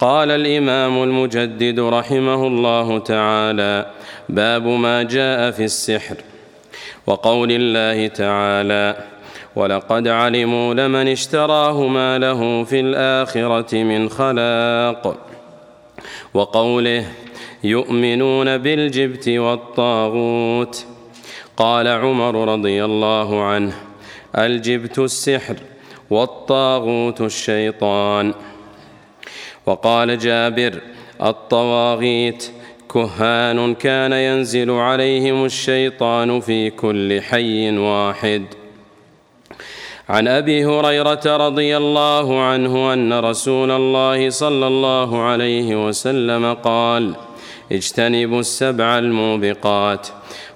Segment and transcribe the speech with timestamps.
[0.00, 3.86] قال الإمام المجدد رحمه الله تعالى
[4.28, 6.16] باب ما جاء في السحر
[7.06, 8.96] وقول الله تعالى
[9.56, 15.16] ولقد علموا لمن اشتراه ما له في الآخرة من خلاق.
[16.34, 17.04] وقوله
[17.64, 20.86] يؤمنون بالجبت والطاغوت.
[21.56, 23.74] قال عمر رضي الله عنه
[24.38, 25.56] الجبت السحر
[26.10, 28.34] والطاغوت الشيطان.
[29.70, 30.80] وقال جابر
[31.22, 32.50] الطواغيت
[32.94, 38.44] كهان كان ينزل عليهم الشيطان في كل حي واحد.
[40.08, 47.14] عن أبي هريرة رضي الله عنه أن رسول الله صلى الله عليه وسلم قال
[47.72, 50.08] اجتنبوا السبع الموبقات.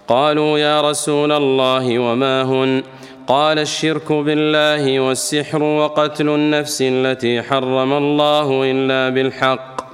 [0.09, 2.83] قالوا يا رسول الله وما هن؟
[3.27, 9.89] قال الشرك بالله والسحر وقتل النفس التي حرم الله إلا بالحق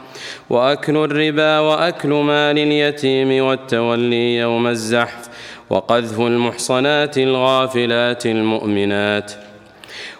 [0.50, 5.28] وأكل الربا وأكل مال اليتيم والتولي يوم الزحف
[5.70, 9.33] وقذف المحصنات الغافلات المؤمنات.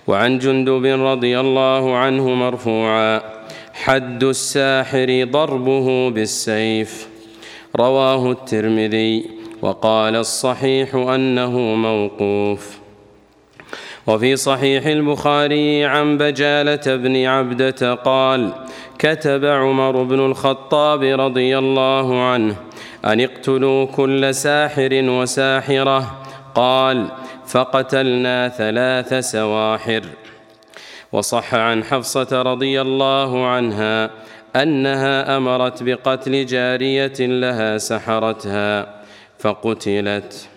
[0.06, 3.22] وعن جندب رضي الله عنه مرفوعا
[3.72, 7.08] حد الساحر ضربه بالسيف.
[7.77, 9.24] رواه الترمذي
[9.62, 12.80] وقال الصحيح أنه موقوف.
[14.06, 18.53] وفي صحيح البخاري عن بجالة بن عبدة قال
[18.98, 22.57] كتب عمر بن الخطاب رضي الله عنه
[23.05, 26.17] أن اقتلوا كل ساحر وساحرة.
[26.55, 27.09] قال
[27.47, 30.03] فقتلنا ثلاث سواحر.
[31.13, 34.11] وصح عن حفصة رضي الله عنها
[34.57, 38.95] أنها أمرت بقتل جارية لها سحرتها
[39.39, 40.49] فقتلت.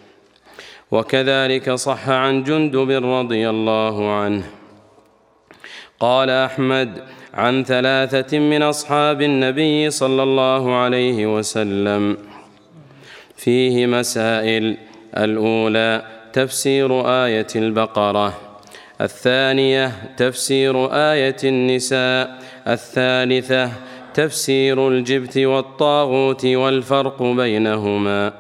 [0.94, 4.44] وكذلك صح عن جندب رضي الله عنه.
[6.00, 12.18] قال أحمد عن ثلاثة من أصحاب النبي صلى الله عليه وسلم.
[13.36, 14.78] فيه مسائل
[15.18, 18.34] الأولى تفسير آية البقرة.
[19.02, 22.40] الثانية تفسير آية النساء.
[22.68, 23.72] الثالثة
[24.14, 28.34] تفسير الجبت والطاغوت والفرق بينهما.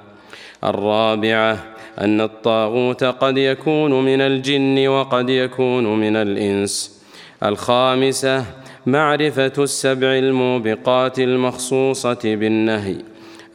[0.63, 7.03] الرابعة أن الطاغوت قد يكون من الجن وقد يكون من الإنس.
[7.43, 8.45] الخامسة
[8.85, 12.95] معرفة السبع الموبقات المخصوصة بالنهي.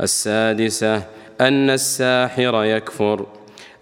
[0.01, 0.97] السادسة
[1.41, 3.27] أن الساحر يكفر.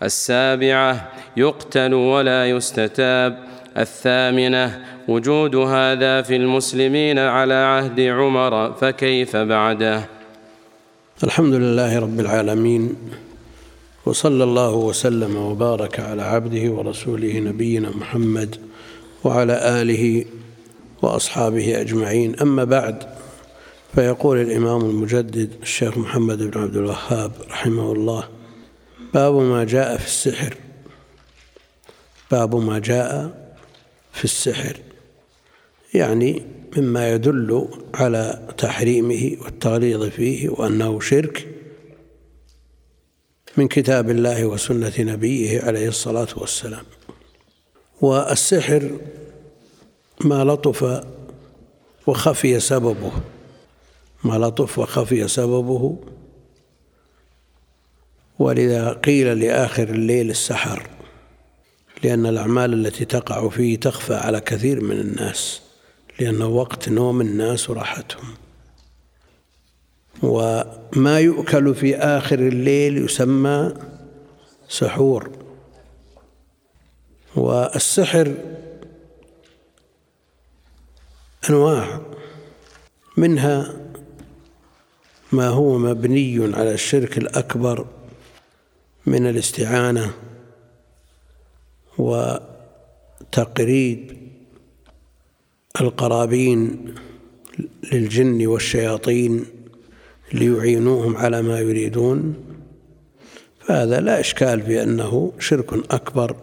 [0.03, 3.39] السابعة يقتل ولا يستتاب.
[3.79, 10.05] الثامنة وجود هذا في المسلمين على عهد عمر فكيف بعده؟
[11.25, 12.97] الحمد لله رب العالمين.
[14.07, 18.57] وصلى الله وسلم وبارك على عبده ورسوله نبينا محمد
[19.25, 20.25] وعلى آله
[21.03, 22.41] وأصحابه أجمعين.
[22.41, 23.03] أما بعد
[23.95, 28.29] فيقول الإمام المجدد الشيخ محمد بن عبد الوهاب رحمه الله
[29.15, 30.57] باب ما جاء في السحر.
[32.31, 33.35] باب ما جاء
[34.13, 34.77] في السحر
[35.95, 36.43] يعني
[36.77, 41.56] مما يدل على تحريمه والتغليظ فيه وأنه شرك.
[43.57, 46.85] من كتاب الله وسنة نبيه عليه الصلاة والسلام.
[48.01, 48.91] والسحر
[50.25, 51.05] ما لطف
[52.07, 53.13] وخفي سببه.
[54.25, 55.99] ما لطف وخفي سببه.
[58.39, 60.89] ولذا قيل لآخر الليل السحر
[62.05, 65.61] لأن الأعمال التي تقع فيه تخفى على كثير من الناس
[66.21, 68.35] لأنه وقت نوم الناس وراحتهم
[70.23, 73.75] وما يؤكل في آخر الليل يسمى
[74.69, 75.31] سحور.
[77.37, 78.35] والسحر
[81.51, 82.01] أنواع
[83.17, 83.77] منها
[85.33, 87.87] ما هو مبني على الشرك الأكبر
[89.07, 90.15] من الاستعانة
[93.29, 94.17] وتقريب
[95.81, 96.95] القرابين
[97.93, 99.56] للجن والشياطين.
[100.33, 102.35] ليعينوهم على ما يريدون
[103.61, 106.37] فهذا لا إشكال في أنه شرك أكبر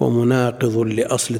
[0.00, 1.34] ومناقض لأصل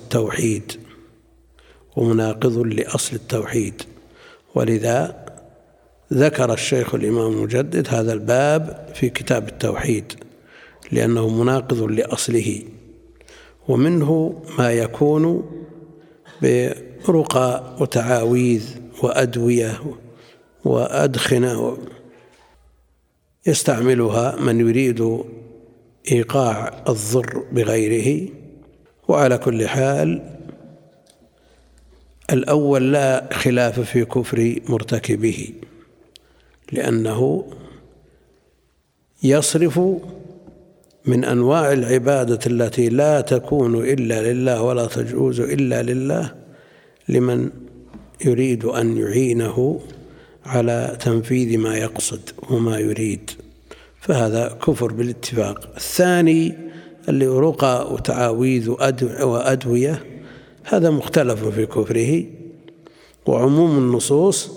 [6.12, 10.12] ذكر الشيخ الإمام المجدد هذا الباب في كتاب التوحيد
[10.92, 12.62] لأنه مناقض لأصله
[13.68, 15.50] ومنه ما يكون
[16.42, 19.80] برقى وتعاويذ وأدوية
[20.64, 21.78] وأدخنة.
[23.46, 25.24] يستعملها من يريد
[26.12, 28.28] إيقاع الضر بغيره.
[29.08, 30.36] وعلى كل حال
[32.32, 35.52] الأول لا خلاف في كفر مرتكبه
[36.72, 37.46] لأنه
[39.22, 39.80] يصرف
[41.06, 46.34] من أنواع العبادة التي لا تكون إلا لله ولا تجوز إلا لله
[47.08, 47.50] لمن
[48.24, 49.80] يريد أن يعينه.
[50.50, 53.30] على تنفيذ ما يقصد وما يريد.
[54.00, 55.72] فهذا كفر بالاتفاق.
[55.76, 56.54] الثاني
[57.08, 58.70] اللي رقى وتعاويذ
[59.22, 60.04] وأدوية
[60.64, 62.24] هذا مختلف في كفره.
[63.26, 64.50] وعموم النصوص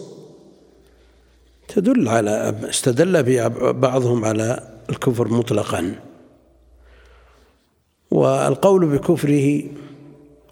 [1.68, 3.24] تدل على استدل
[3.74, 5.96] بعضهم على الكفر مطلقا.
[8.12, 9.63] والقول بكفره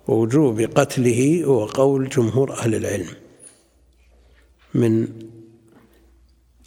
[0.08, 3.08] ووجوب قتله هو قول جمهور أهل العلم.
[4.74, 5.08] من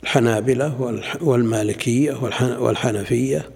[0.04, 2.12] الحنابلة والمالكية
[2.58, 3.50] والحنفية.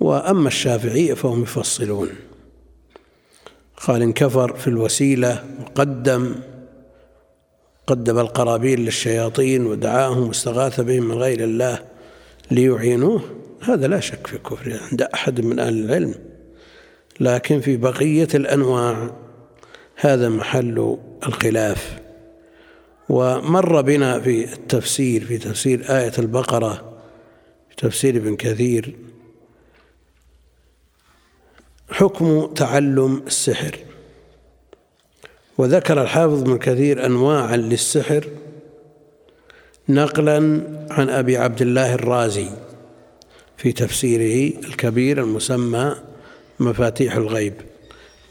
[0.00, 2.08] وأما الشافعية فهم يفصلون.
[3.86, 6.34] قال إن كفر في الوسيلة وقدم
[7.86, 11.78] قدم القرابين للشياطين ودعاهم واستغاث بهم من غير الله
[12.50, 13.22] ليعينوه
[13.60, 16.14] هذا لا شك في كفره عند أحد من أهل العلم.
[17.20, 19.10] لكن في بقية الأنواع
[19.96, 22.03] هذا محل الخلاف.
[23.08, 26.94] ومر بنا في التفسير في تفسير آية البقرة
[27.70, 28.96] في تفسير ابن كثير.
[31.90, 33.78] حكم تعلم السحر.
[35.58, 38.28] وذكر الحافظ ابن كثير أنواعا للسحر.
[39.88, 40.36] نقلا
[40.90, 42.48] عن أبي عبد الله الرازي
[43.56, 45.96] في تفسيره الكبير المسمى
[46.60, 47.54] مفاتيح الغيب.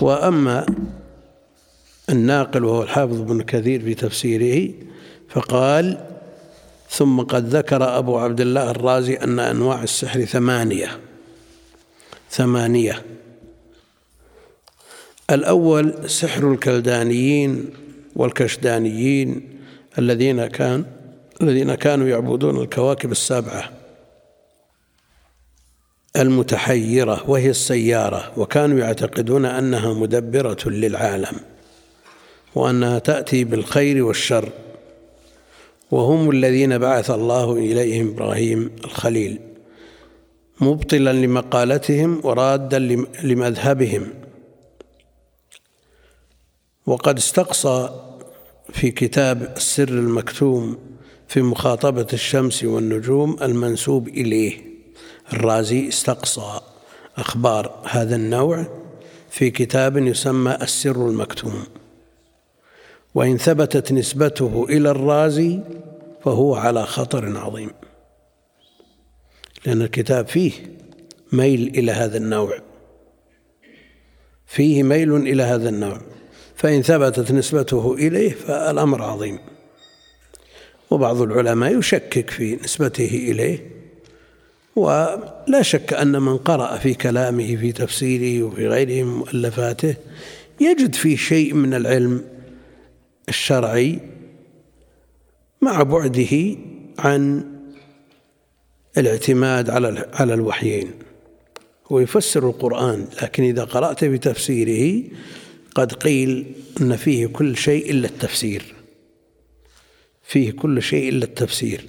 [0.01, 0.65] وأما
[2.09, 4.73] الناقل وهو الحافظ ابن كثير في تفسيره
[5.29, 5.97] فقال
[6.89, 11.00] ثم قد ذكر أبو عبد الله الرازي أن أنواع السحر ثمانية.
[12.29, 13.01] ثمانية.
[15.31, 17.69] الأول سحر الكلدانيين
[18.15, 19.59] والكشدانيين
[20.00, 20.85] الذين كان
[21.41, 23.71] الذين كانوا يعبدون الكواكب السبعة
[26.15, 31.52] المتحيرة وهي السيارة وكانوا يعتقدون أنها مدبرة للعالم.
[32.55, 34.50] وأنها تأتي بالخير والشر.
[35.91, 39.39] وهم الذين بعث الله إليهم إبراهيم الخليل
[40.61, 42.79] مبطلا لمقالتهم ورادا
[43.23, 44.13] لمذهبهم.
[46.85, 47.89] وقد استقصى
[48.73, 50.77] في كتاب السر المكتوم
[51.27, 54.61] في مخاطبة الشمس والنجوم المنسوب إليه.
[55.33, 56.59] الرازي استقصى
[57.17, 58.65] أخبار هذا النوع
[59.29, 61.63] في كتاب يسمى السر المكتوم.
[63.15, 65.60] وإن ثبتت نسبته إلى الرازي
[66.24, 67.69] فهو على خطر عظيم.
[69.65, 70.51] لأن الكتاب فيه
[71.31, 72.57] ميل إلى هذا النوع.
[74.45, 76.01] فيه ميل إلى هذا النوع.
[76.56, 79.39] فإن ثبتت نسبته إليه فالأمر عظيم.
[80.92, 83.74] وبعض العلماء يشكك في نسبته إليه.
[84.75, 89.96] ولا شك أن من قرأ في كلامه في تفسيره وفي غيره من مؤلفاته
[90.62, 92.32] يجد فيه شيء من العلم
[93.30, 94.00] الشرعي
[95.62, 96.58] مع بعده
[97.00, 97.44] عن
[98.98, 100.92] الاعتماد على على الوحيين.
[101.92, 105.03] هو يفسر القرآن لكن إذا قرأت في تفسيره
[105.75, 108.75] قد قيل أن فيه كل شيء إلا التفسير.
[110.24, 111.86] فيه كل شيء إلا التفسير.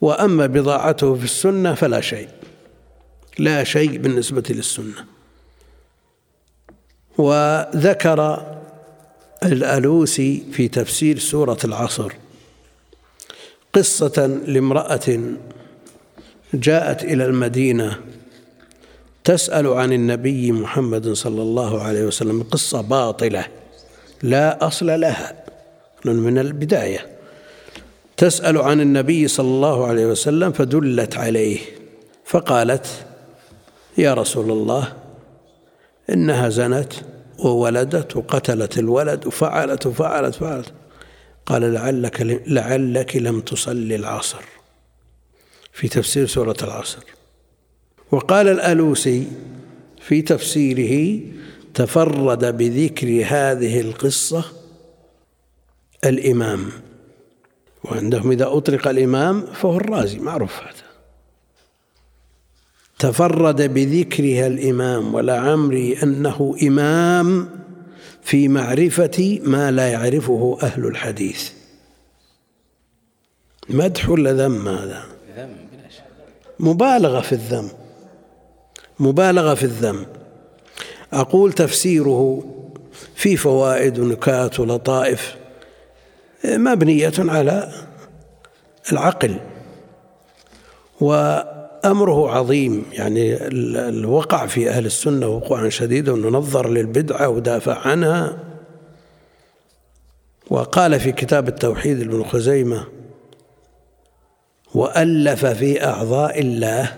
[0.00, 2.28] وأما بضاعته في السنة فلا شيء.
[3.38, 5.06] لا شيء بالنسبة للسنة.
[7.18, 8.46] وذكر
[9.42, 12.12] الألوسي في تفسير سورة العصر.
[13.74, 15.20] قصة لامرأة
[16.54, 18.00] جاءت إلى المدينة
[19.24, 23.46] تسأل عن النبي محمد صلى الله عليه وسلم قصة باطلة
[24.22, 25.44] لا أصل لها
[26.04, 27.06] من البداية.
[28.16, 31.58] تسأل عن النبي صلى الله عليه وسلم فدلت عليه
[32.24, 32.86] فقالت
[33.98, 34.92] يا رسول الله
[36.10, 36.92] إنها زنت
[37.46, 40.72] وولدت وقتلت الولد وفعلت وفعلت وفعلت.
[41.46, 44.42] قال لعلك لعلك لم تصلي العصر.
[45.72, 47.02] في تفسير سورة العصر.
[48.12, 49.26] وقال الألوسي
[50.00, 51.20] في تفسيره
[51.74, 54.44] تفرد بذكر هذه القصة
[56.04, 56.66] الإمام.
[57.84, 60.89] وعندهم إذا أطلق الإمام فهو الرازي معروف هذا.
[63.00, 67.48] تفرد بذكرها الإمام ولعمري أنه إمام
[68.22, 71.50] في معرفة ما لا يعرفه أهل الحديث.
[73.68, 75.02] مدح ولا ذم هذا؟
[76.60, 77.68] مبالغة في الذم.
[79.00, 80.06] مبالغة في الذم.
[81.12, 82.44] أقول تفسيره
[83.14, 85.36] في فوائد ونكات ولطائف
[86.44, 87.72] مبنية على
[88.92, 89.36] العقل.
[91.84, 92.84] وأمره عظيم.
[92.92, 93.46] يعني
[93.88, 98.38] الوقع في أهل السنة وقوعا شديدا وننظر للبدعة ودافع عنها.
[100.50, 102.84] وقال في كتاب التوحيد ابن خزيمة
[104.74, 106.96] وألف في أعضاء الله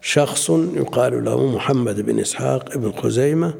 [0.00, 3.54] شخص يقال له محمد بن إسحاق بن خزيمة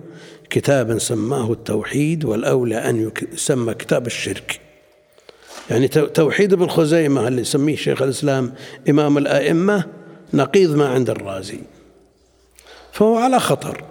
[0.50, 4.60] كتابا سماه التوحيد والأولى أن يسمى كتاب الشرك.
[5.70, 8.54] يعني توحيد ابن خزيمة اللي يسميه شيخ الإسلام
[8.88, 9.84] إمام الأئمة
[10.34, 11.58] نقيض ما عند الرازي
[12.92, 13.84] فهو على خطر.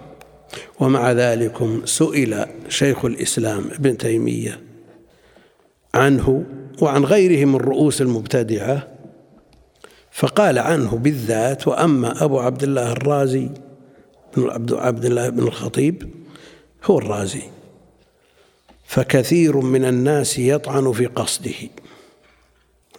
[0.80, 4.60] ومع ذلك سئل شيخ الإسلام ابن تيمية
[5.94, 6.44] عنه
[6.82, 8.88] وعن غيره من رؤوس المبتدعة
[10.12, 13.50] فقال عنه بالذات وأما أبو عبد الله الرازي
[14.36, 16.10] بن عبد الله بن الخطيب
[16.84, 17.42] هو الرازي
[18.86, 21.54] فكثير من الناس يطعن في قصده.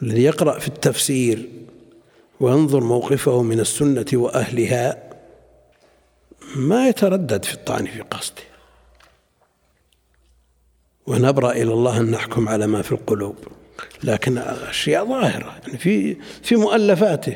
[0.02, 1.50] الذي يقرأ في التفسير
[2.40, 5.04] وينظر موقفه من السنة وأهلها.
[6.56, 8.42] ما يتردد في الطعن في قصده.
[11.08, 13.36] ونبرأ إلى الله أن نحكم على ما في القلوب.
[14.04, 15.56] لكن أشياء ظاهرة.
[15.64, 17.36] يعني في في مؤلفاته.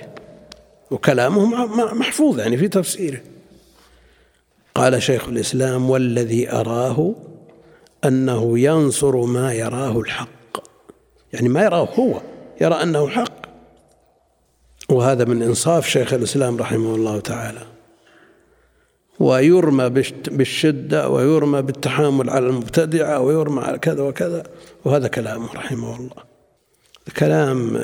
[0.92, 3.22] وكلامه محفوظ يعني في تفسيره.
[4.75, 7.16] قال شيخ الإسلام والذي أراه
[8.06, 10.58] أنه ينصر ما يراه الحق.
[11.34, 12.22] يعني ما يراه هو.
[12.62, 13.47] يرى أنه حق.
[14.89, 17.62] وهذا من إنصاف شيخ الإسلام رحمه الله تعالى.
[19.20, 19.89] ويرمى
[20.27, 24.44] بالشدة ويرمى بالتحامل على المبتدعة ويرمى على كذا وكذا.
[24.86, 26.24] وهذا كلامه رحمه الله.
[27.17, 27.84] كلام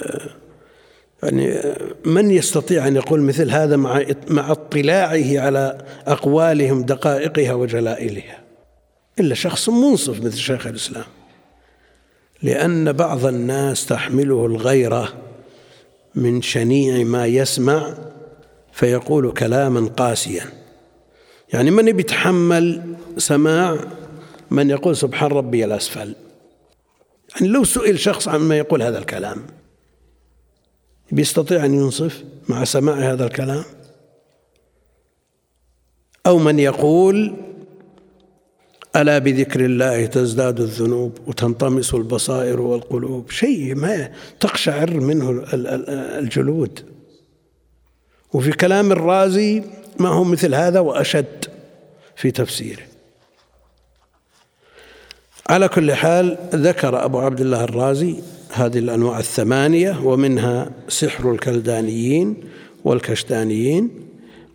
[1.23, 1.59] يعني
[2.05, 8.39] من يستطيع أن يقول مثل هذا مع مع اطلاعه على أقوالهم دقائقها وجلائلها؟
[9.19, 11.05] إلا شخص منصف مثل شيخ الإسلام.
[12.43, 15.13] لأن بعض الناس تحمله الغيرة.
[16.15, 17.93] من شنيع ما يسمع
[18.73, 20.45] فيقول كلاما قاسيا.
[21.53, 23.77] يعني من بيتحمل سماع
[24.51, 26.15] من يقول سبحان ربي الأسفل.
[27.35, 29.43] يعني لو سئل شخص عما يقول هذا الكلام
[31.11, 33.63] بيستطيع أن ينصف مع سماع هذا الكلام؟
[36.27, 37.35] أو من يقول
[38.95, 46.79] ألا بذكر الله تزداد الذنوب وتنطمس البصائر والقلوب؟ شيء ما تقشعر منه الجلود.
[48.33, 49.63] وفي كلام الرازي
[49.99, 51.45] ما هو مثل هذا وأشد
[52.15, 52.81] في تفسيره.
[55.49, 58.15] على كل حال ذكر أبو عبد الله الرازي
[58.51, 62.35] هذه الأنواع الثمانية ومنها سحر الكلدانيين
[62.83, 63.89] والكشتانيين.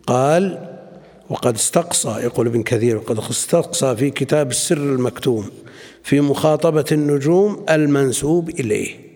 [0.07, 0.68] قال
[1.29, 5.49] وقد استقصى يقول ابن كثير وقد استقصى في كتاب السر المكتوم
[6.03, 9.09] في مخاطبة النجوم المنسوب إليه.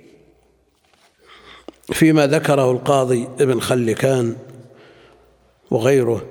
[1.93, 4.35] فيما ذكره القاضي ابن خلكان
[5.71, 6.25] وغيره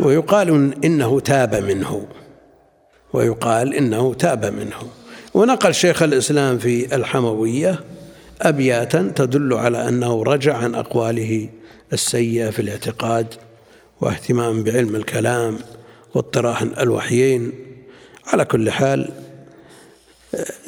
[0.00, 2.06] ويقال إنه تاب منه
[3.12, 4.90] ويقال إنه تاب منه.
[5.34, 7.80] ونقل شيخ الإسلام في الحموية
[8.42, 11.48] أبياتا تدل على أنه رجع عن أقواله
[11.92, 13.34] السيئة في الاعتقاد
[14.00, 15.58] واهتمام بعلم الكلام
[16.14, 17.52] واطراح الوحيين.
[18.26, 19.10] على كل حال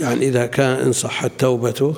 [0.00, 1.94] يعني إذا كان إن صحت توبته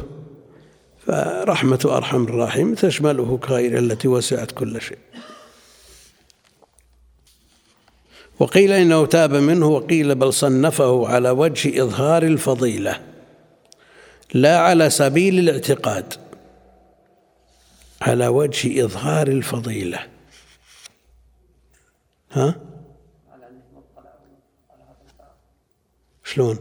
[1.07, 4.99] فرحمة أرحم الراحم تشمله كغير التي وسعت كل شيء.
[8.39, 13.01] وقيل إنه تاب منه وقيل بل صنفه على وجه إظهار الفضيلة
[14.35, 16.15] لا على سبيل الاعتقاد
[18.03, 20.14] على وجه إظهار الفضيلة.
[22.35, 22.55] ها؟
[26.25, 26.59] شلون؟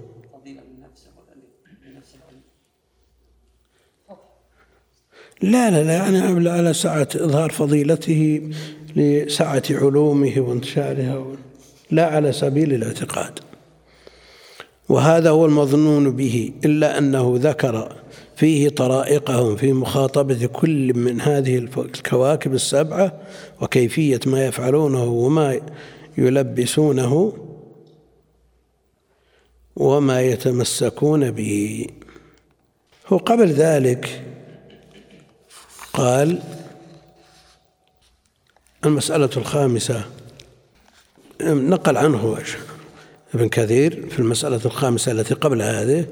[5.42, 8.52] لا لا لا يعني على سعة إظهار فضيلته
[8.96, 11.26] لسعة علومه وانتشارها
[11.92, 13.40] لا على سبيل الاعتقاد
[14.90, 18.03] وهذا هو المظنون به إلا أنه ذكر
[18.36, 23.20] فيه طرائقهم في مخاطبة كل من هذه الكواكب السبعة
[23.62, 25.62] وكيفية ما يفعلونه وما
[26.18, 27.38] يلبسونه
[29.76, 31.88] وما يتمسكون به.
[33.08, 34.24] هو قبل ذلك
[35.94, 36.40] قال
[38.86, 40.06] المسألة الخامسة
[41.42, 42.38] نقل عنه
[43.34, 46.06] ابن كثير في المسألة الخامسة التي قبل هذه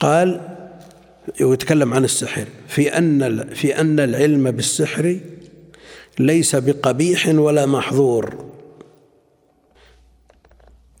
[0.00, 0.57] قال
[1.40, 2.46] ويتكلم عن السحر.
[2.68, 5.20] في أن في أن العلم بالسحر
[6.18, 8.52] ليس بقبيح ولا محظور.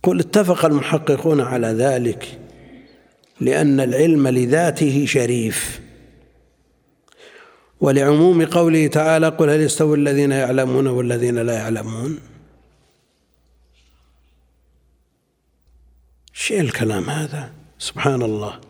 [0.02, 2.38] قل اتفق المحققون على ذلك
[3.40, 5.80] لأن العلم لذاته شريف.
[7.80, 12.18] ولعموم قوله تعالى قل هل يستوي الذين يعلمون والذين لا يعلمون؟
[16.32, 17.52] شيء الكلام هذا.
[17.78, 18.67] سبحان الله.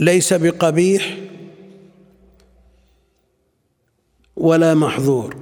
[0.00, 1.18] ليس بقبيح
[4.36, 5.36] ولا محظور.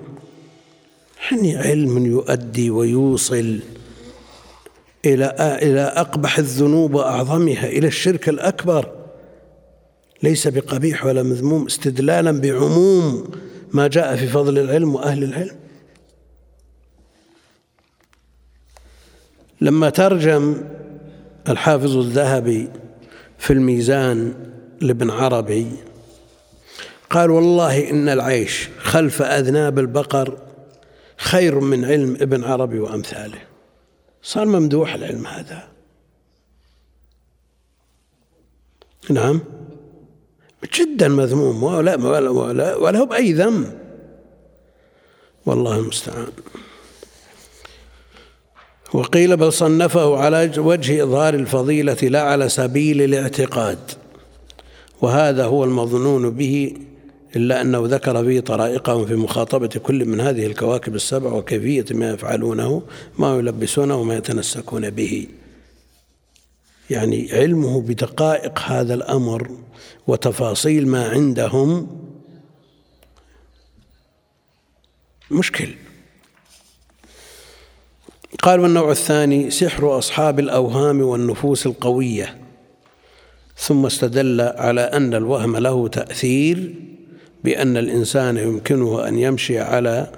[1.30, 3.60] يعني علم يؤدي ويوصل
[5.04, 8.92] إلى إلى أقبح الذنوب وأعظمها إلى الشرك الأكبر.
[10.22, 13.30] ليس بقبيح ولا مذموم استدلالا بعموم
[13.72, 15.56] ما جاء في فضل العلم وأهل العلم.
[19.60, 20.56] لما ترجم
[21.48, 22.68] الحافظ الذهبي
[23.38, 24.34] في الميزان
[24.80, 25.66] لابن عربي.
[27.10, 30.38] قال والله إن العيش خلف أذناب البقر
[31.16, 33.38] خير من علم ابن عربي وأمثاله.
[34.22, 35.68] صار ممدوح العلم هذا.
[39.10, 39.40] نعم.
[40.74, 43.78] جدا مذموم ولا ولا ولا, ولا هو بأي ذنب.
[45.46, 46.32] والله المستعان.
[48.92, 53.78] وقيل بل صنفه على وجه إظهار الفضيلة لا على سبيل الاعتقاد.
[55.02, 56.74] وهذا هو المظنون به
[57.36, 62.82] إلا أنه ذكر فيه طرائقهم في مخاطبة كل من هذه الكواكب السبع وكيفية ما يفعلونه
[63.18, 65.26] ما يلبسونه وما يتنسكون به.
[66.90, 69.50] يعني علمه بدقائق هذا الأمر
[70.06, 71.86] وتفاصيل ما عندهم
[75.30, 75.68] مشكل.
[78.42, 82.36] قال والنوع الثاني سحر أصحاب الأوهام والنفوس القوية.
[83.56, 86.74] ثم استدل على أن الوهم له تأثير
[87.44, 90.12] بأن الإنسان يمكنه أن يمشي على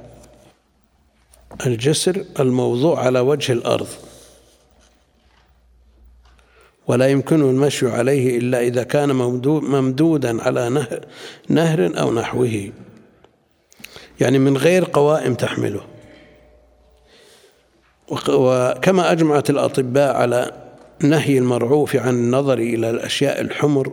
[1.66, 3.88] الجسر الموضوع على وجه الأرض.
[6.87, 9.12] ولا يمكنه المشي عليه إلا إذا كان
[9.44, 10.87] ممدودا على
[11.49, 12.71] نهر, أو نحوه.
[14.21, 15.98] يعني من غير قوائم تحمله.
[18.11, 20.53] وكما أجمعت الأطباء على
[21.03, 23.92] نهي المرعوف عن النظر إلى الأشياء الحمر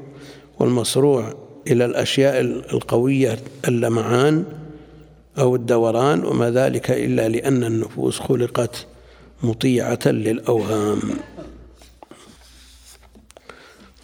[0.60, 1.34] والمصروع
[1.68, 4.46] إلى الأشياء القوية اللمعان
[5.40, 8.88] أو الدوران وما ذلك إلا لأن النفوس خلقت
[9.44, 11.00] مطيعة للأوهام.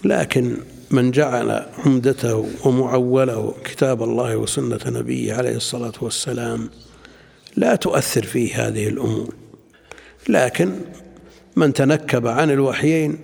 [0.03, 0.57] لكن
[0.91, 6.69] من جعل عمدته ومعوله كتاب الله وسنة نبيه عليه الصلاة والسلام
[7.55, 9.40] لا تؤثر فيه هذه الأمور.
[10.29, 10.79] لكن
[11.55, 13.19] من تنكب عن الوحيين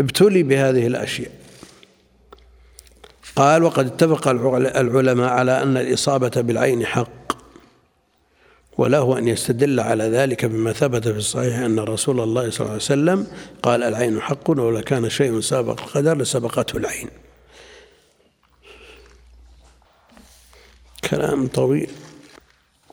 [0.00, 1.30] ابتلي بهذه الأشياء.
[3.36, 7.36] قال وقد اتفق العلماء على أن الإصابة بالعين حق
[8.78, 12.76] وله أن يستدل على ذلك بما ثبت في الصحيح أن رسول الله صلى الله عليه
[12.76, 13.26] وسلم
[13.62, 17.08] قال العين حق ولو كان شيء سابق القدر لسبقته العين.
[21.10, 21.90] كلام طويل.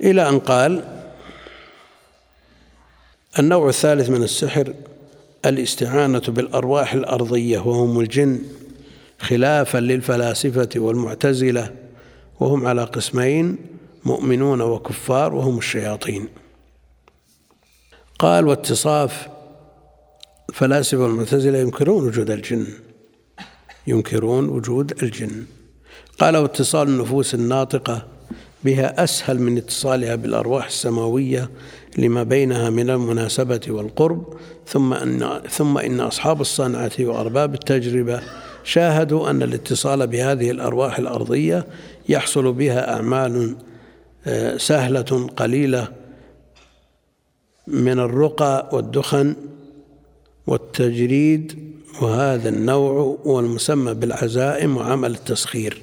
[0.01, 1.03] إلى أن قال
[3.39, 4.74] النوع الثالث من السحر
[5.46, 8.39] الاستعانة بالأرواح الأرضية وهم الجن
[9.19, 11.74] خلافا للفلاسفة والمعتزلة
[12.39, 13.58] وهم على قسمين
[14.06, 16.28] مؤمنون وكفار وهم الشياطين.
[18.19, 19.28] قال واتصاف
[20.50, 22.67] الفلاسفة والمعتزلة ينكرون وجود الجن.
[23.88, 25.46] ينكرون وجود الجن.
[26.19, 28.08] قال واتصال النفوس الناطقة
[28.63, 31.50] بها أسهل من اتصالها بالأرواح السماوية
[31.97, 38.21] لما بينها من المناسبة والقرب ثم أن ثم إن أصحاب الصنعة وأرباب التجربة
[38.63, 41.67] شاهدوا أن الاتصال بهذه الأرواح الأرضية
[42.10, 43.56] يحصل بها أعمال
[44.27, 45.88] آه، سهلة قليلة
[47.67, 49.36] من الرقى والدخن
[50.47, 55.82] والتجريد وهذا النوع هو المسمى بالعزائم وعمل التسخير.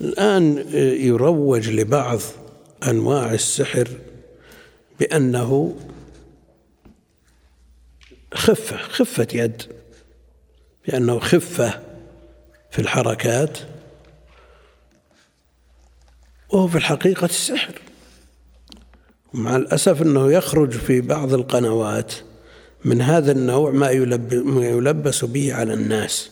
[0.00, 2.20] الآن آه، يروج لبعض
[2.88, 3.88] أنواع السحر
[5.00, 5.76] بأنه
[8.34, 9.62] خفة خفة يد
[10.86, 11.80] بأنه خفة
[12.70, 13.58] في الحركات
[16.48, 17.80] وهو في الحقيقة السحر.
[19.34, 22.14] ومع الأسف أنه يخرج في بعض القنوات
[22.84, 23.90] من هذا النوع ما
[24.60, 26.30] يلبس به على الناس.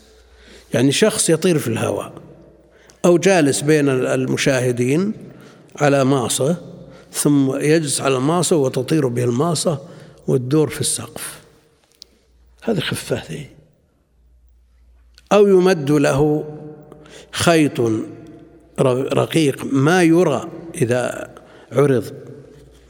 [0.74, 2.12] يعني شخص يطير في الهواء
[3.04, 5.12] أو جالس بين المشاهدين
[5.76, 6.71] على ماصة
[7.12, 9.80] ثم يجلس على الماصة وتطير به الماصة
[10.26, 11.40] وتدور في السقف.
[12.62, 13.46] هذه خفة
[15.32, 16.44] أو يمد له
[17.32, 17.80] خيط
[18.80, 21.34] رقيق ما يرى إذا
[21.72, 22.12] عرض.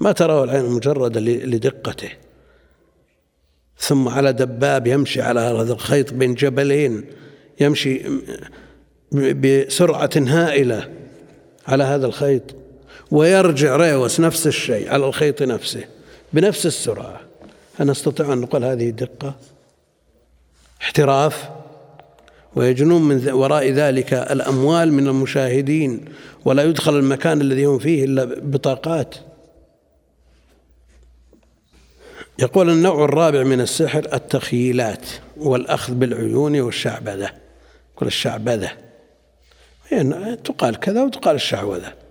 [0.01, 2.11] ما تراه العين المجردة لدقته.
[3.79, 7.05] ثم على دباب يمشي على هذا الخيط بين جبلين
[7.61, 8.03] يمشي
[9.13, 10.93] بسرعة هائلة
[11.67, 12.62] على هذا الخيط.
[13.13, 15.85] ويرجع ريوس نفس الشيء على الخيط نفسه
[16.33, 17.21] بنفس السرعة.
[17.79, 19.35] هل نستطيع أن نقول هذه دقة؟
[20.83, 21.51] احتراف.
[22.55, 26.05] ويجنون من وراء ذلك الأموال من المشاهدين
[26.45, 29.15] ولا يدخل المكان الذي هم فيه إلا بطاقات.
[32.39, 37.31] يقول النوع الرابع من السحر التخييلات والأخذ بالعيون والشعبذة.
[37.97, 38.71] كل الشعبذة.
[39.93, 42.02] يعني تقال كذا وتقال الشعوذة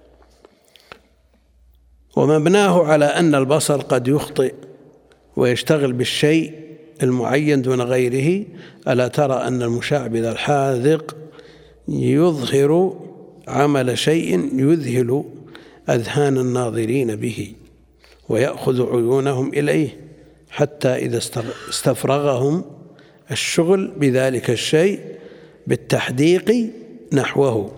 [2.15, 4.53] ومبناه على أن البصر قد يخطئ
[5.35, 6.53] ويشتغل بالشيء
[7.03, 8.45] المعين دون غيره.
[8.87, 11.15] ألا ترى أن المشعبذ الحاذق
[11.87, 12.99] يظهر
[13.47, 15.23] عمل شيء يذهل
[15.89, 17.53] أذهان الناظرين به
[18.29, 19.97] ويأخذ عيونهم إليه
[20.49, 21.17] حتى إذا
[21.69, 22.63] استفرغهم
[23.31, 24.99] الشغل بذلك الشيء
[25.67, 26.69] بالتحديق
[27.13, 27.71] نحوه.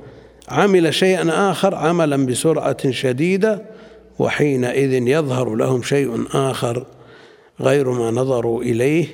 [0.50, 3.73] عمل شيئا آخر عملا بسرعة شديدة
[4.20, 6.86] وحينئذ يظهر لهم شيء آخر
[7.62, 9.08] غير ما نظروا إليه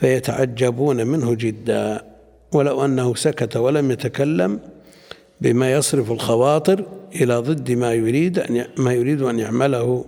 [0.00, 2.04] فيتعجبون منه جدا.
[2.52, 4.60] ولو أنه سكت ولم يتكلم
[5.40, 10.04] بما يصرف الخواطر إلى ضد ما يريد أن ما يريد أن يعمله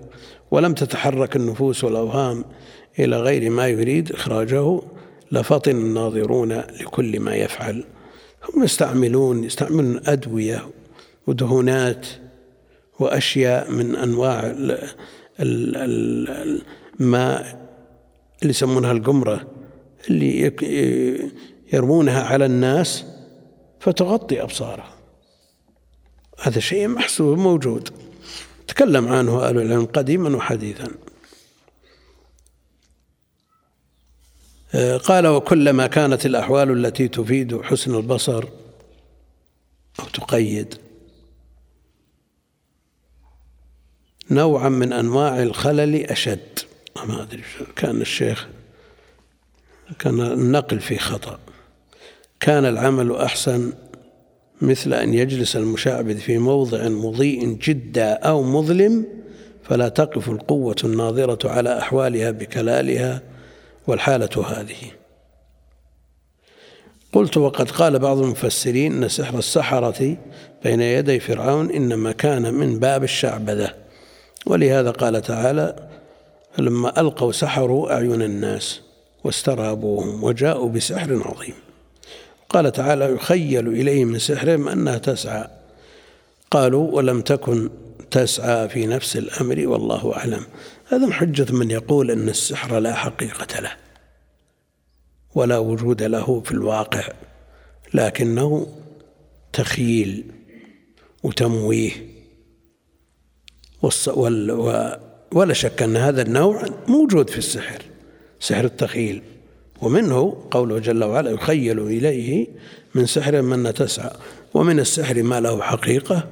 [0.50, 2.44] ولم تتحرك النفوس والأوهام
[2.98, 4.80] إلى غير ما يريد إخراجه
[5.32, 7.84] لفطن الناظرون لكل ما يفعل.
[8.54, 10.62] هم يستعملون يستعملون أدوية
[11.26, 12.06] ودهونات
[12.98, 14.54] وأشياء من أنواع
[17.00, 17.64] الماء
[18.42, 19.50] اللي يسمونها القمرة
[20.08, 20.52] اللي
[21.72, 23.04] يرمونها على الناس
[23.80, 24.94] فتغطي أبصارهم
[26.42, 27.88] هذا شيء محسوب موجود.
[28.68, 30.88] تكلم عنه أهل العلم قديما وحديثا.
[35.04, 38.44] قال وكلما كانت الأحوال التي تفيد حسن البصر
[40.00, 40.74] أو تقيد
[44.30, 46.58] نوعا من أنواع الخلل أشد.
[47.06, 47.42] ما أدري
[47.76, 48.48] كان الشيخ
[49.98, 51.38] كان النقل في خطأ.
[52.40, 53.72] كان العمل أحسن
[54.62, 59.06] مثل أن يجلس المشعبذ في موضع مضيء جدا أو مظلم
[59.62, 63.22] فلا تقف القوة الناظرة على أحوالها بكلالها
[63.86, 64.90] والحالة هذه.
[67.12, 70.16] قلت وقد قال بعض المفسرين أن سحر السحرة
[70.64, 73.83] بين يدي فرعون إنما كان من باب الشعبذة.
[74.46, 75.88] ولهذا قال تعالى
[76.58, 78.80] لما ألقوا سحروا أعين الناس
[79.24, 81.54] واسترهبوهم وجاءوا بسحر عظيم.
[82.48, 85.46] قال تعالى يخيل إليه من سحرهم أنها تسعى.
[86.50, 87.70] قالوا ولم تكن
[88.10, 90.46] تسعى في نفس الأمر والله أعلم.
[90.88, 93.72] هذا حجة من يقول أن السحر لا حقيقة له
[95.34, 97.08] ولا وجود له في الواقع
[97.94, 98.66] لكنه
[99.52, 100.24] تخييل
[101.22, 102.13] وتمويه.
[105.32, 107.82] ولا شك أن هذا النوع موجود في السحر
[108.40, 109.22] سحر التخيل.
[109.82, 112.46] ومنه قوله جل وعلا يخيل إليه
[112.94, 114.10] من سحر من تسعى.
[114.54, 116.28] ومن السحر ما له حقيقة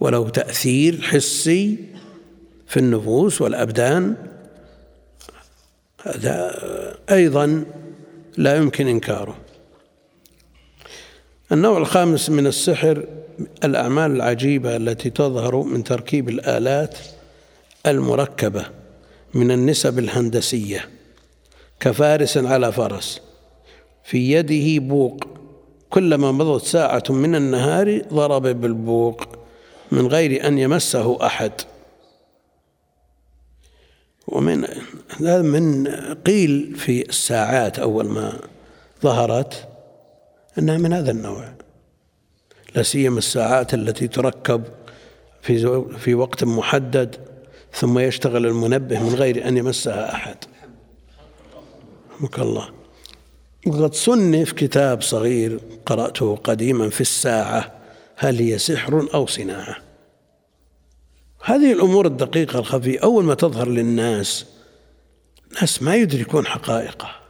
[0.00, 1.78] وله تأثير حسي
[2.66, 4.14] في النفوس والأبدان.
[6.02, 6.54] هذا
[7.10, 7.64] أيضا
[8.36, 9.36] لا يمكن إنكاره.
[11.52, 13.04] النوع الخامس من السحر
[13.64, 16.98] الأعمال العجيبة التي تظهر من تركيب الآلات
[17.86, 18.66] المركبة
[19.34, 20.88] من النسب الهندسية
[21.80, 23.20] كفارس على فرس
[24.04, 25.24] في يده بوق.
[25.90, 29.24] كلما مضت ساعة من النهار ضرب بالبوق
[29.92, 31.52] من غير أن يمسه أحد.
[34.28, 34.64] ومن
[35.20, 38.40] هذا من قيل في الساعات أول ما
[39.02, 39.68] ظهرت
[40.58, 41.53] أنها من هذا النوع.
[42.74, 44.64] لا سيما الساعات التي تركب
[45.42, 47.16] في في وقت محدد
[47.72, 50.36] ثم يشتغل المنبه من غير أن يمسها أحد.
[52.14, 52.68] رحمك الله.
[53.66, 57.72] وقد صنف كتاب صغير قرأته قديما في الساعة
[58.16, 59.76] هل هي سحر أو صناعة؟
[61.44, 64.46] هذه الأمور الدقيقة الخفية أول ما تظهر للناس
[65.60, 67.23] ناس ما يدركون حقائقه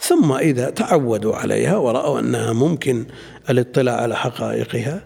[0.00, 3.06] ثم إذا تعودوا عليها ورأوا أنها ممكن
[3.50, 5.02] الاطلاع على حقائقها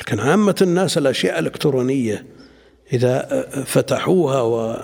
[0.00, 2.26] لكن عامة الناس الأشياء الإلكترونية
[2.92, 4.76] إذا فتحوها و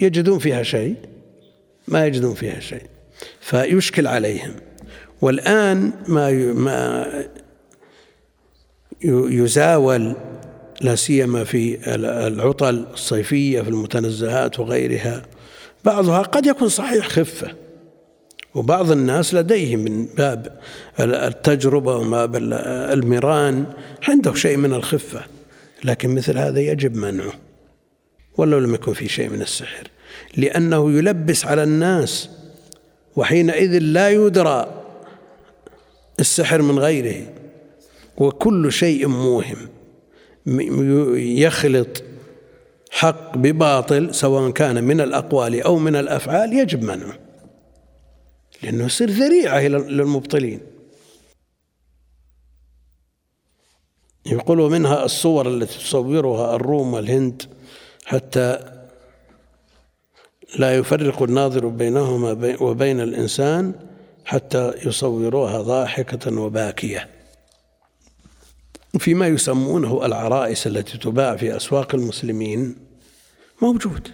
[0.00, 0.94] يجدون فيها شيء
[1.88, 2.82] ما يجدون فيها شيء
[3.40, 4.54] فيشكل عليهم.
[5.20, 7.06] والآن ما ما
[9.04, 10.14] يزاول
[10.80, 11.78] لا سيما في
[12.26, 15.22] العطل الصيفية في المتنزهات وغيرها
[15.84, 17.08] بعضها قد يكون صحيح.
[17.08, 17.54] خفة.
[18.54, 20.60] وبعض الناس لديهم من باب
[21.00, 22.24] التجربة وما
[22.92, 23.66] المران
[24.08, 25.20] عنده شيء من الخفة
[25.84, 27.32] لكن مثل هذا يجب منعه.
[28.36, 29.88] ولو لم يكن في شيء من السحر.
[30.36, 32.28] لأنه يلبس على الناس
[33.16, 34.84] وحينئذ لا يدرى
[36.20, 37.26] السحر من غيره.
[38.16, 39.68] وكل شيء موهم
[41.16, 42.02] يخلط
[43.00, 47.18] حق بباطل سواء كان من الأقوال أو من الأفعال يجب منعه
[48.62, 50.60] لأنه يصير ذريعة للمبطلين.
[54.26, 57.42] يقولوا منها الصور التي تصورها الروم والهند
[58.04, 58.58] حتى
[60.58, 63.74] لا يفرق الناظر بينهما وبين الإنسان
[64.24, 67.08] حتى يصوروها ضاحكة وباكية.
[68.98, 72.89] فيما يسمونه العرائس التي تباع في أسواق المسلمين.
[73.62, 74.08] موجود.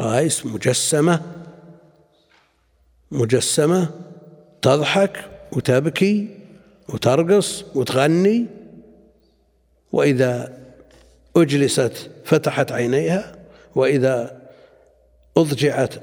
[0.00, 1.22] رائس مجسمة
[3.10, 3.90] مجسمة
[4.62, 6.28] تضحك وتبكي
[6.88, 8.46] وترقص وتغني
[9.92, 10.58] وإذا
[11.36, 13.36] أجلست فتحت عينيها
[13.74, 14.42] وإذا
[15.36, 15.94] أضجعت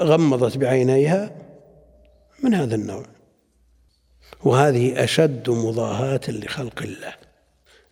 [0.00, 1.30] غمضت بعينيها
[2.42, 3.06] من هذا النوع؟
[4.44, 7.14] وهذه أشد مضاهاة لخلق الله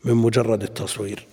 [0.04, 1.26] من مجرد التصوير.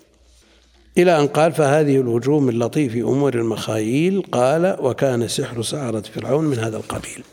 [0.98, 6.60] إلى أن قال فهذه الوجوه من لطيف أمور المخايل قال وكان سحر سعرة فرعون من
[6.60, 7.24] هذا القبيل.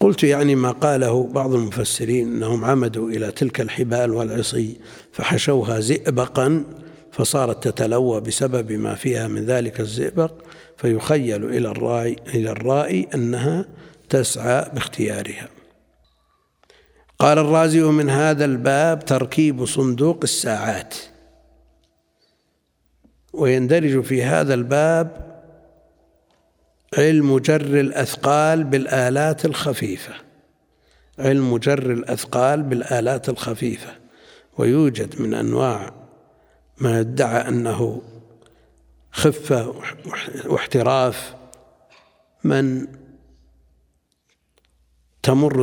[0.00, 4.76] قلت يعني ما قاله بعض المفسرين أنهم عمدوا إلى تلك الحبال والعصي
[5.12, 6.64] فحشوها زئبقا
[7.12, 10.32] فصارت تتلوى بسبب ما فيها من ذلك الزئبق
[10.76, 13.64] فيخيل إلى الراعي إلى الرائي أنها
[14.08, 15.48] تسعى باختيارها.
[17.18, 20.94] قال الرازي من هذا الباب تركيب صندوق الساعات.
[23.32, 25.32] ويندرج في هذا الباب
[26.98, 30.14] علم جر الأثقال بالآلات الخفيفة.
[31.18, 33.92] علم جر الأثقال بالآلات الخفيفة.
[34.58, 35.92] ويوجد من أنواع
[36.78, 38.02] ما يدعى أنه
[39.12, 39.74] خفة
[40.46, 41.34] واحتراف.
[42.44, 42.86] من
[45.22, 45.62] تمر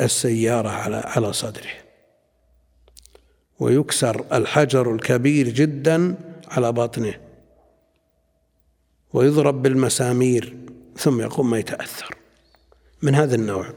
[0.00, 1.72] السيارة على على صدره.
[3.58, 7.20] ويكسر الحجر الكبير جدا على بطنه
[9.12, 10.56] ويضرب بالمسامير
[10.96, 12.14] ثم يقوم ما يتأثر.
[13.02, 13.72] من هذا النوع.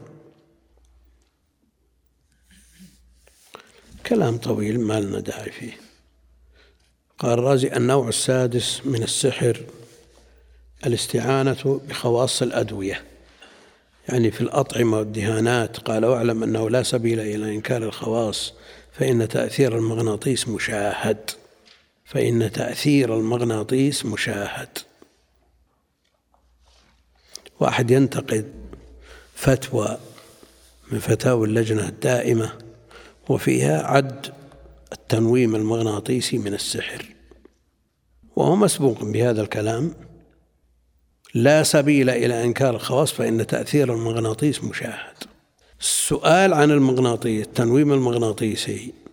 [4.06, 5.80] كلام طويل ما لنا داعي فيه.
[7.18, 9.60] قال الرازي النوع السادس من السحر
[10.86, 13.04] الاستعانة بخواص الأدوية.
[14.08, 18.52] يعني في الأطعمة والدهانات قال واعلم أنه لا سبيل إلى إنكار الخواص
[18.92, 21.30] فإن تأثير المغناطيس مشاهد.
[22.04, 24.78] فإن تأثير المغناطيس مشاهد.
[27.60, 28.52] واحد ينتقد
[29.34, 29.98] فتوى
[30.92, 32.58] من فتاوى اللجنة الدائمة
[33.28, 34.32] وفيها عد
[34.92, 37.06] التنويم المغناطيسي من السحر.
[38.36, 39.94] وهو مسبوق بهذا الكلام
[41.34, 45.16] لا سبيل إلى إنكار الخواص فإن تأثير المغناطيس مشاهد.
[45.80, 49.03] السؤال عن المغناطيس التنويم المغناطيسي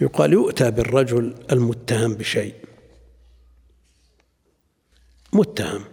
[0.00, 2.54] يقال يؤتى بالرجل المتهم بشيء.
[5.32, 5.84] متهم.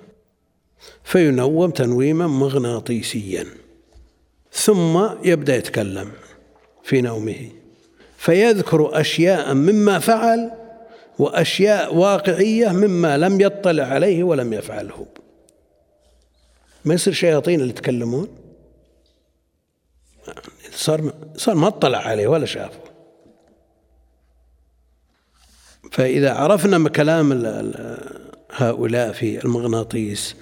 [1.03, 3.45] فينوم تنويما مغناطيسيا.
[4.51, 6.11] ثم يبدأ يتكلم
[6.83, 7.51] في نومه.
[8.17, 10.51] فيذكر أشياء مما فعل
[11.19, 15.05] وأشياء واقعية مما لم يطلع عليه ولم يفعله.
[16.85, 18.27] ما يصير شياطين اللي يتكلمون؟
[20.71, 22.84] صار صار ما اطلع عليه ولا شافه.
[25.91, 27.43] فإذا عرفنا كلام
[28.51, 30.35] هؤلاء في المغناطيس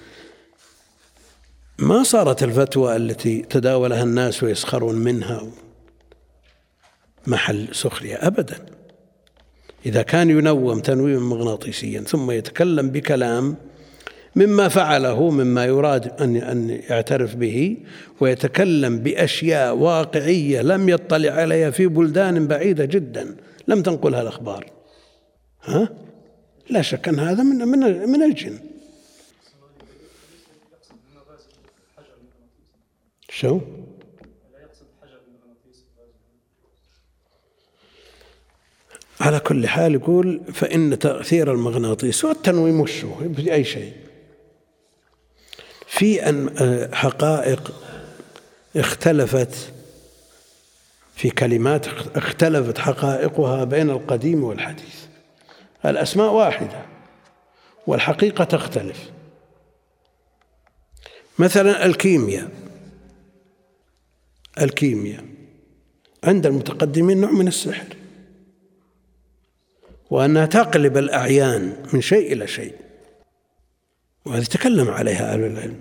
[1.78, 5.46] ما صارت الفتوى التي تداولها الناس ويسخرون منها
[7.26, 8.56] محل سخرية؟ أبدا.
[9.86, 13.56] إذا كان ينوم تنويما مغناطيسيا ثم يتكلم بكلام
[14.36, 17.76] مما فعله مما يراد أن أن يعترف به
[18.20, 23.36] ويتكلم بأشياء واقعية لم يطلع عليها في بلدان بعيدة جدا
[23.68, 24.73] لم تنقلها الأخبار.
[25.64, 25.88] ها؟
[26.70, 28.58] لا شك أن هذا من من من الجن.
[33.28, 33.60] شو؟
[39.20, 43.92] على كل حال يقول فإن تأثير المغناطيس والتنويم وشه بأي شيء.
[45.86, 46.50] في أن
[46.94, 47.72] حقائق
[48.76, 49.72] اختلفت
[51.14, 55.13] في كلمات اختلفت حقائقها بين القديم والحديث.
[55.86, 56.82] الأسماء واحدة
[57.86, 59.10] والحقيقة تختلف.
[61.38, 62.50] مثلا الكيمياء.
[64.60, 65.24] الكيمياء
[66.24, 67.96] عند المتقدمين نوع من السحر
[70.10, 72.74] وأنها تقلب الأعيان من شيء إلى شيء
[74.24, 75.78] وهذه تكلم عليها أهل العلم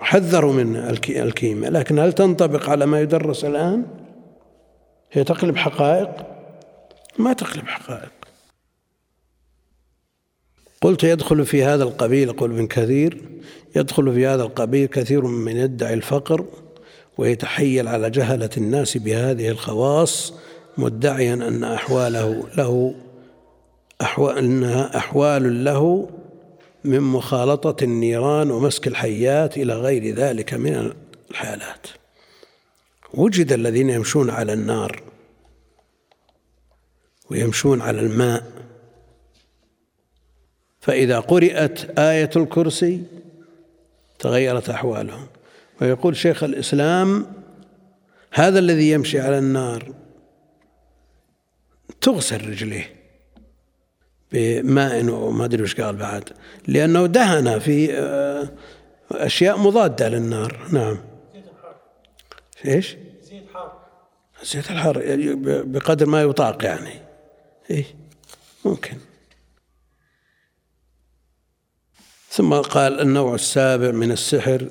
[0.00, 0.76] وحذروا من
[1.08, 1.72] الكيمياء.
[1.72, 3.86] لكن هل تنطبق على ما يدرس الآن؟
[5.12, 6.26] هي تقلب حقائق؟
[7.18, 8.12] ما تقلب حقائق.
[10.82, 13.22] قلت يدخل في هذا القبيل يقول ابن كثير
[13.76, 16.44] يدخل في هذا القبيل كثير من يدعي الفقر
[17.18, 20.34] ويتحيل على جهلة الناس بهذه الخواص
[20.78, 22.94] مدعيا أن أحواله له
[24.02, 26.10] أحوال أنها أحوال له
[26.84, 30.92] من مخالطة النيران ومسك الحيات إلى غير ذلك من
[31.30, 31.86] الحالات.
[33.14, 35.02] وجد الذين يمشون على النار
[37.30, 38.44] ويمشون على الماء
[40.82, 43.02] فإذا قرأت آية الكرسي
[44.18, 45.26] تغيرت أحوالهم.
[45.80, 47.26] ويقول شيخ الإسلام
[48.32, 49.92] هذا الذي يمشي على النار
[52.00, 52.94] تغسل رجليه
[54.32, 56.28] بماء وما أدري وش قال بعد
[56.66, 58.48] لأنه دهن في آه،
[59.12, 60.66] أشياء مضادة للنار.
[60.72, 60.98] نعم؟
[62.64, 63.72] زيت حار
[64.44, 65.02] زيت الحار
[65.64, 66.94] بقدر ما يطاق يعني.
[67.70, 67.84] إيه
[68.64, 68.96] ممكن.
[72.32, 74.66] ثم قال النوع السابع من السحر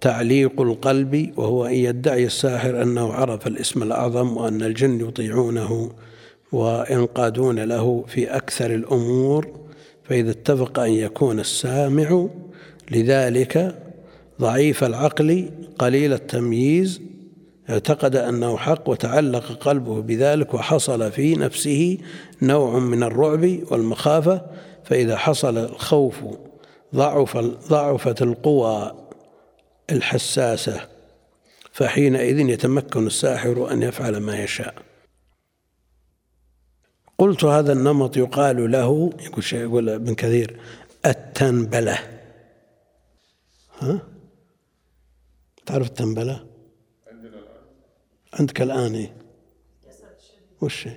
[0.00, 5.90] تعليق القلب وهو أن يدعي الساحر أنه عرف الاسم الأعظم وأن الجن يطيعونه
[6.52, 9.48] وينقادون له في أكثر الأمور
[10.04, 12.26] فإذا اتفق أن يكون السامع
[12.90, 13.74] لذلك
[14.40, 17.00] ضعيف العقل قليل التمييز
[17.70, 21.98] اعتقد أنه حق وتعلق قلبه بذلك وحصل في نفسه
[22.42, 24.42] نوع من الرعب والمخافة
[24.84, 26.14] فإذا حصل الخوف
[26.94, 27.36] ضعف
[27.68, 29.08] ضعفت القوى
[29.90, 30.88] الحساسة
[31.72, 34.74] فحينئذ يتمكن الساحر أن يفعل ما يشاء.
[37.18, 40.60] قلت هذا النمط يقال له يقول شيء يقول ابن كثير
[41.06, 42.20] التنبلة.
[43.78, 44.00] ها؟
[45.66, 46.46] تعرف التنبلة؟
[48.32, 49.16] عندك الآن إيه؟
[50.60, 50.88] وش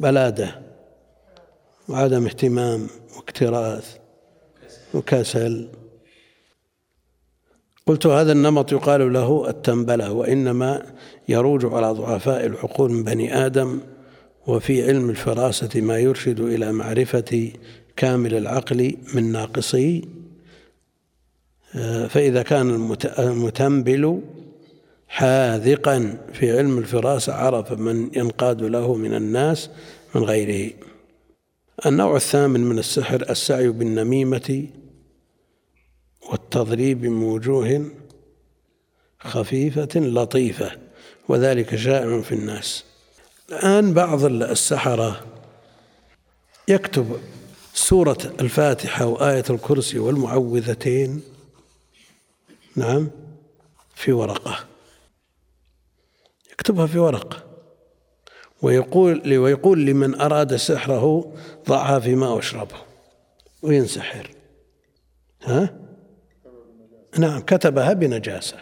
[0.00, 0.73] بلادة.
[1.88, 3.96] وعدم اهتمام واكتراث
[4.94, 5.68] وكسل.
[7.86, 10.82] قلت هذا النمط يقال له التنبلة وإنما
[11.28, 13.80] يروج على ضعفاء العقول من بني آدم
[14.46, 17.52] وفي علم الفراسة ما يرشد إلى معرفة
[17.96, 20.02] كامل العقل من ناقصه
[22.08, 24.20] فإذا كان المتنبل
[25.08, 29.70] حاذقا في علم الفراسة عرف من ينقاد له من الناس
[30.14, 30.72] من غيره.
[31.86, 34.68] النوع الثامن من السحر السعي بالنميمة
[36.30, 37.90] والتضريب من وجوه
[39.18, 40.78] خفيفة لطيفة
[41.28, 42.84] وذلك شائع في الناس.
[43.48, 45.26] الآن بعض السحرة
[46.68, 47.20] يكتب
[47.74, 51.22] سورة الفاتحة وآية الكرسي والمعوذتين
[52.76, 53.10] نعم
[53.94, 54.64] في ورقة.
[56.52, 57.53] يكتبها في ورقة
[58.62, 61.32] ويقول ويقول لمن أراد سحره
[61.68, 62.76] ضعها في ماء واشربه
[63.62, 64.30] وينسحر
[65.44, 65.74] ها؟
[67.18, 68.56] نعم كتبها بنجاسة.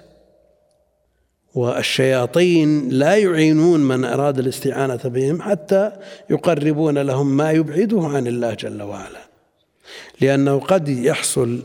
[1.55, 5.93] والشياطين لا يعينون من أراد الاستعانة بهم حتى
[6.31, 9.29] يقربون لهم ما يبعده عن الله جل وعلا.
[10.21, 11.63] لأنه قد يحصل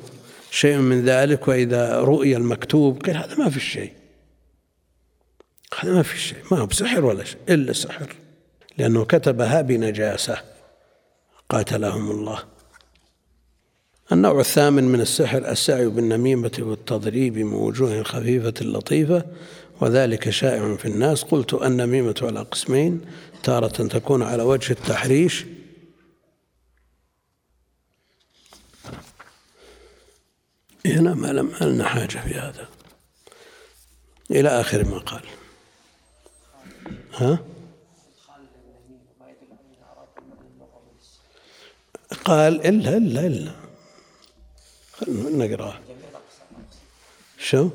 [0.52, 3.92] شيء من ذلك وإذا رؤي المكتوب قيل هذا ما في شيء.
[5.80, 8.16] هذا ما في شيء ما هو بسحر ولا شيء إلا سحر.
[8.78, 10.44] لأنه كتبها بنجاسة
[11.50, 12.44] قاتلهم الله.
[14.12, 19.26] النوع الثامن من السحر السعي بالنميمة والتضريب من وجوه خفيفة لطيفة
[19.82, 21.24] وذلك شائع في الناس.
[21.24, 23.02] قلت النميمة على قسمين
[23.44, 25.46] تارة تكون على وجه التحريش.
[30.86, 32.68] هنا ما لم لنا حاجة في هذا.
[34.32, 35.24] إلى آخر ما قال.
[37.18, 37.40] ها؟
[42.26, 43.52] قال إلا إلا إلا.
[44.94, 45.80] خلنا نقرأ
[47.38, 47.70] شو؟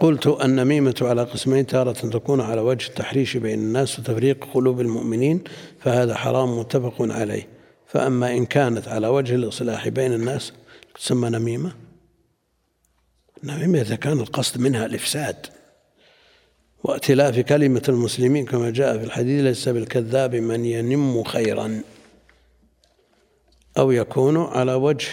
[0.00, 5.44] قلت النميمة على قسمين تارة تكون على وجه التحريش بين الناس وتفريق قلوب المؤمنين
[5.80, 7.48] فهذا حرام متفق عليه.
[7.86, 10.52] فأما إن كانت على وجه الإصلاح بين الناس
[10.94, 11.72] تسمى نميمة؟
[13.44, 15.46] نميمة إذا كان القصد منها الإفساد.
[16.84, 21.82] وائتلاف كلمة المسلمين كما جاء في الحديث ليس بالكذاب من ينم خيرا
[23.78, 25.08] أو يكون على وجه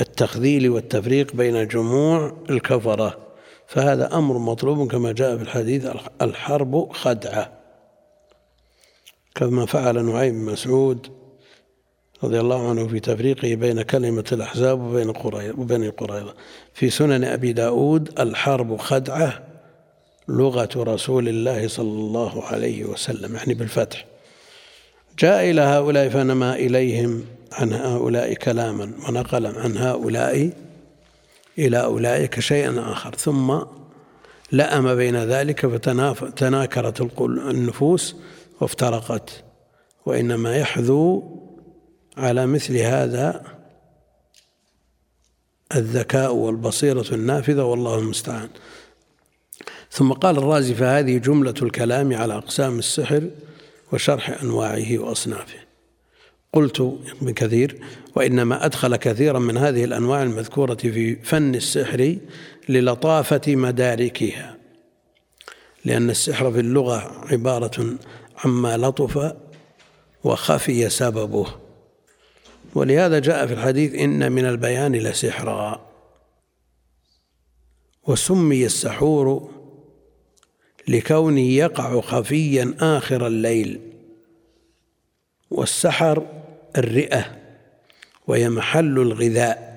[0.00, 3.18] التخذيل والتفريق بين جموع الكفرة.
[3.66, 5.86] فهذا أمر مطلوب كما جاء في الحديث
[6.22, 7.52] الحرب خدعة.
[9.34, 11.06] كما فعل نعيم مسعود
[12.24, 16.34] رضي الله عنه في تفريقه بين كلمة الأحزاب وبين قريظة وبين قريظة.
[16.74, 19.53] في سنن أبي داود الحرب خدعة
[20.28, 24.06] لغة رسول الله صلى الله عليه وسلم يعني بالفتح.
[25.18, 30.50] جاء إلى هؤلاء فنما إليهم عن هؤلاء كلاما ونقل عن هؤلاء
[31.58, 33.14] إلى أولئك شيئا آخر.
[33.14, 33.58] ثم
[34.52, 38.16] لأم بين ذلك فتناكرت النفوس
[38.60, 39.44] وافترقت.
[40.06, 41.22] وإنما يحذو
[42.16, 43.42] على مثل هذا
[45.74, 48.48] الذكاء والبصيرة النافذة والله المستعان.
[49.94, 53.30] ثم قال الرازي فهذه جملة الكلام على أقسام السحر
[53.92, 55.58] وشرح أنواعه وأصنافه.
[56.52, 57.80] قلت ابن كثير
[58.14, 62.16] وإنما أدخل كثيرا من هذه الأنواع المذكورة في فن السحر
[62.68, 64.56] للطافة مداركها
[65.84, 67.96] لأن السحر في اللغة عبارة
[68.44, 69.34] عما لطف
[70.24, 71.46] وخفي سببه.
[72.74, 75.86] ولهذا جاء في الحديث إن من البيان لسحرا
[78.06, 79.53] وسمي السحور
[80.88, 83.80] لكونه يقع خفيا آخر الليل
[85.50, 86.26] والسحر
[86.76, 87.40] الرئة
[88.26, 89.74] وهي محل الغذاء.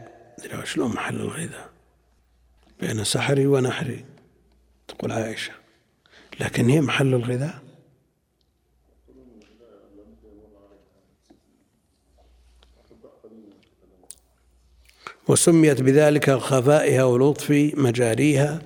[0.63, 1.69] شلون محل الغذاء؟
[2.81, 4.05] بين سحري ونحري
[4.87, 5.51] تقول عائشة.
[6.39, 7.59] لكن هي محل الغذاء؟
[15.27, 18.61] وسميت بذلك الخفائها ولطف مجاريها.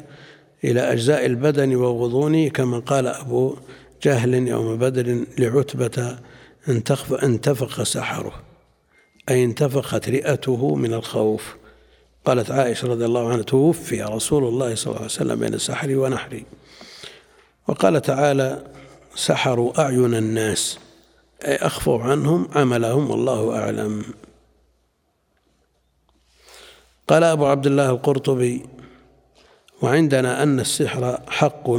[0.63, 3.55] إلى أجزاء البدن وغضونه كما قال أبو
[4.03, 6.17] جهل يوم بدر لعتبة
[7.23, 8.33] انتفخ سحره
[9.29, 11.55] أي انتفخت رئته من الخوف.
[12.25, 16.45] قالت عائشة رضي الله عنها توفي رسول الله صلى الله عليه وسلم بين سحري ونحري.
[17.67, 18.63] وقال تعالى
[19.15, 20.79] سحروا أعين الناس
[21.45, 24.03] أي أخفوا عنهم عملهم والله أعلم.
[27.07, 28.65] قال أبو عبد الله القرطبي
[29.81, 31.69] وعندنا أن السحر حق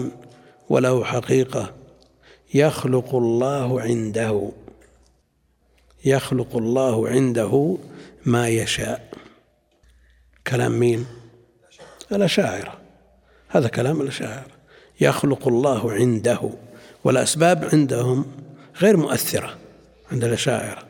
[0.68, 1.74] وله حقيقة.
[2.54, 4.50] يخلق الله عنده.
[6.04, 7.78] يخلق الله عنده
[8.26, 9.08] ما يشاء.
[10.46, 11.06] كلام مين؟
[12.12, 12.78] الأشاعرة
[13.48, 14.46] هذا كلام الأشاعرة
[15.00, 16.50] يخلق الله عنده.
[17.04, 18.26] والأسباب عندهم
[18.80, 19.58] غير مؤثرة
[20.12, 20.82] عند الأشاعرة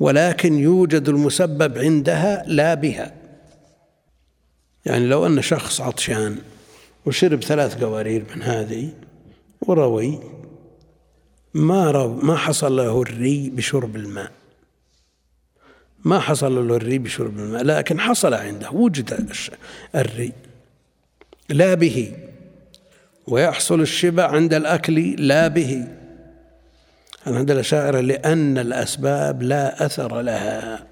[0.00, 3.21] ولكن يوجد المسبب عندها لا بها.
[4.86, 6.38] يعني لو أن شخص عطشان
[7.06, 8.90] وشرب ثلاث قوارير من هذه
[9.60, 10.18] وروي
[11.54, 14.32] ما رو ما حصل له الري بشرب الماء.
[16.04, 19.32] ما حصل له الري بشرب الماء لكن حصل عنده وجد
[19.94, 20.32] الري.
[21.48, 22.12] لا به.
[23.26, 25.88] ويحصل الشبع عند الأكل لا به.
[27.26, 30.86] عند الأشاعرة لأن الأسباب لا أثر لها.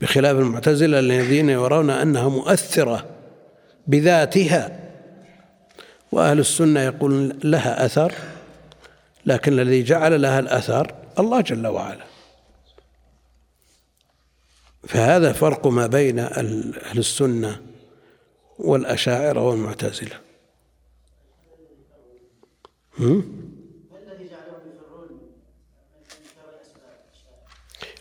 [0.00, 3.06] بخلاف المعتزلة الذين يرون أنها مؤثرة
[3.86, 4.80] بذاتها.
[6.12, 8.12] وأهل السنة يقول لها أثر
[9.26, 12.04] لكن الذي جعل لها الأثر الله جل وعلا.
[14.88, 17.60] فهذا فرق ما بين أهل السنة
[18.58, 20.16] والأشاعرة والمعتزلة.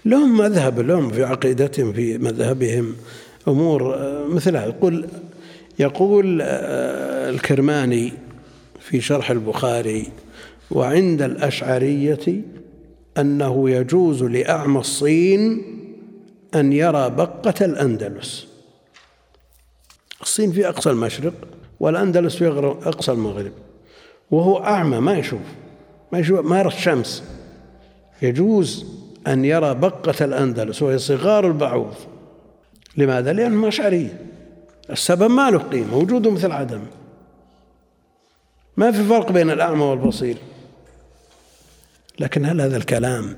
[0.07, 2.95] لهم مذهب لهم في عقيدتهم في مذهبهم
[3.47, 4.65] أمور آه، مثلها.
[4.65, 5.07] يقول
[5.79, 8.13] يقول آه، الكرماني
[8.79, 10.07] في شرح البخاري
[10.71, 12.41] وعند الأشعرية
[13.17, 15.63] أنه يجوز لأعمى الصين
[16.55, 18.47] أن يرى بقة الأندلس.
[20.21, 21.33] الصين في أقصى المشرق
[21.79, 22.47] والأندلس في
[22.85, 23.51] أقصى المغرب.
[24.31, 25.41] وهو أعمى ما يشوف
[26.11, 27.23] ما يشوف ما يرى الشمس.
[28.21, 28.96] يجوز
[29.27, 31.93] أن يرى بقة الأندلس وهي صغار البعوض.
[32.97, 34.21] لماذا؟ لأنهم أشعرية
[34.89, 36.83] السبب ما له قيمة وجوده مثل عدم.
[38.77, 40.37] ما في فرق بين الأعمى والبصير.
[42.19, 43.35] لكن هل هذا الكلام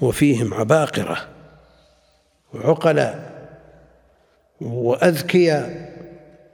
[0.00, 1.28] وفيهم عباقرة
[2.54, 3.36] وعقلاء
[4.60, 5.96] وأذكياء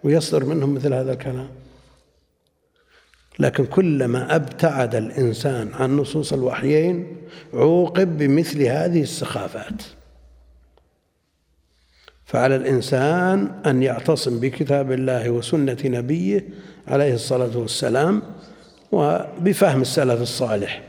[0.04, 1.48] ويصدر منهم مثل هذا الكلام؟
[3.38, 7.16] لكن كلما أبتعد الإنسان عن نصوص الوحيين
[7.54, 9.82] عوقب بمثل هذه السخافات.
[12.24, 16.48] فعلى الإنسان أن يعتصم بكتاب الله وسنة نبيه
[16.88, 18.22] عليه الصلاة والسلام
[18.92, 20.82] وبفهم السلف الصالح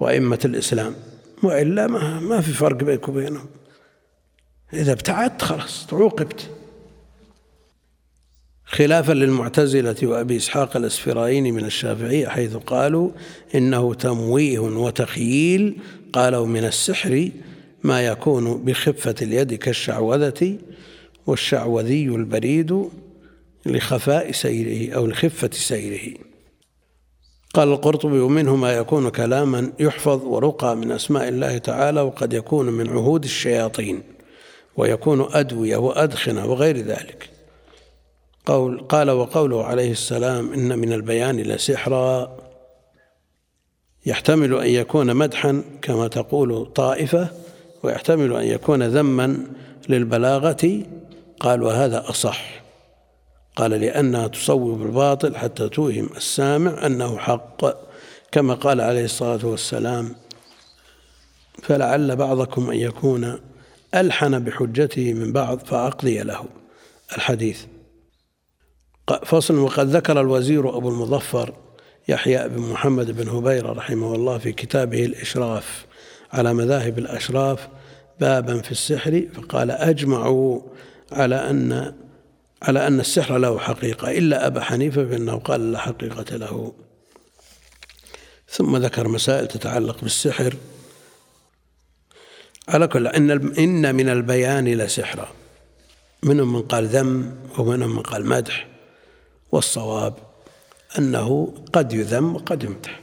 [0.00, 0.94] وأئمة الإسلام.
[1.42, 3.46] وإلا ما, في فرق بينك وبينهم.
[4.72, 6.50] إذا ابتعدت خلاص تعوقبت
[8.70, 13.10] خلافا للمعتزلة وأبي إسحاق الأسفرايني من الشافعية حيث قالوا
[13.54, 15.76] إنه تمويه وتخييل
[16.12, 17.30] قالوا من السحر
[17.82, 20.58] ما يكون بخفة اليد كالشعوذة
[21.26, 22.88] والشعوذي البريد
[23.66, 26.14] لخفاء سيره أو لخفة سيره.
[27.54, 32.88] قال القرطبي ومنه ما يكون كلاما يحفظ ورقى من أسماء الله تعالى وقد يكون من
[32.88, 34.02] عهود الشياطين
[34.76, 37.37] ويكون أدوية وأدخنة وغير ذلك.
[38.48, 42.36] قول قال وقوله عليه السلام إن من البيان لسحرا
[44.06, 47.28] يحتمل أن يكون مدحا كما تقول طائفة
[47.82, 49.46] ويحتمل أن يكون ذما
[49.88, 50.82] للبلاغة.
[51.40, 52.62] قال وهذا أصح.
[53.56, 57.64] قال لأنها تصوب الباطل حتى توهم السامع أنه حق.
[58.32, 60.14] كما قال عليه الصلاة والسلام
[61.62, 63.38] فلعل بعضكم أن يكون
[63.94, 66.44] ألحن بحجته من بعض فأقضي له.
[67.16, 67.64] الحديث.
[69.12, 71.54] فصل وقد ذكر الوزير أبو المظفر
[72.08, 75.86] يحيى بن محمد بن هبيرة رحمه الله في كتابه الإشراف
[76.32, 77.68] على مذاهب الأشراف
[78.20, 80.60] بابا في السحر فقال أجمعوا
[81.12, 81.94] على أن
[82.62, 86.72] على أن السحر له حقيقة إلا أبا حنيفة فإنه قال لا حقيقة له.
[88.48, 90.54] ثم ذكر مسائل تتعلق بالسحر.
[92.68, 95.28] على كل إن إن من البيان لسحرا
[96.22, 98.66] منهم من قال ذم ومنهم من قال مدح.
[99.52, 100.14] والصواب
[100.98, 103.00] أنه قد يذم وقد يمدح.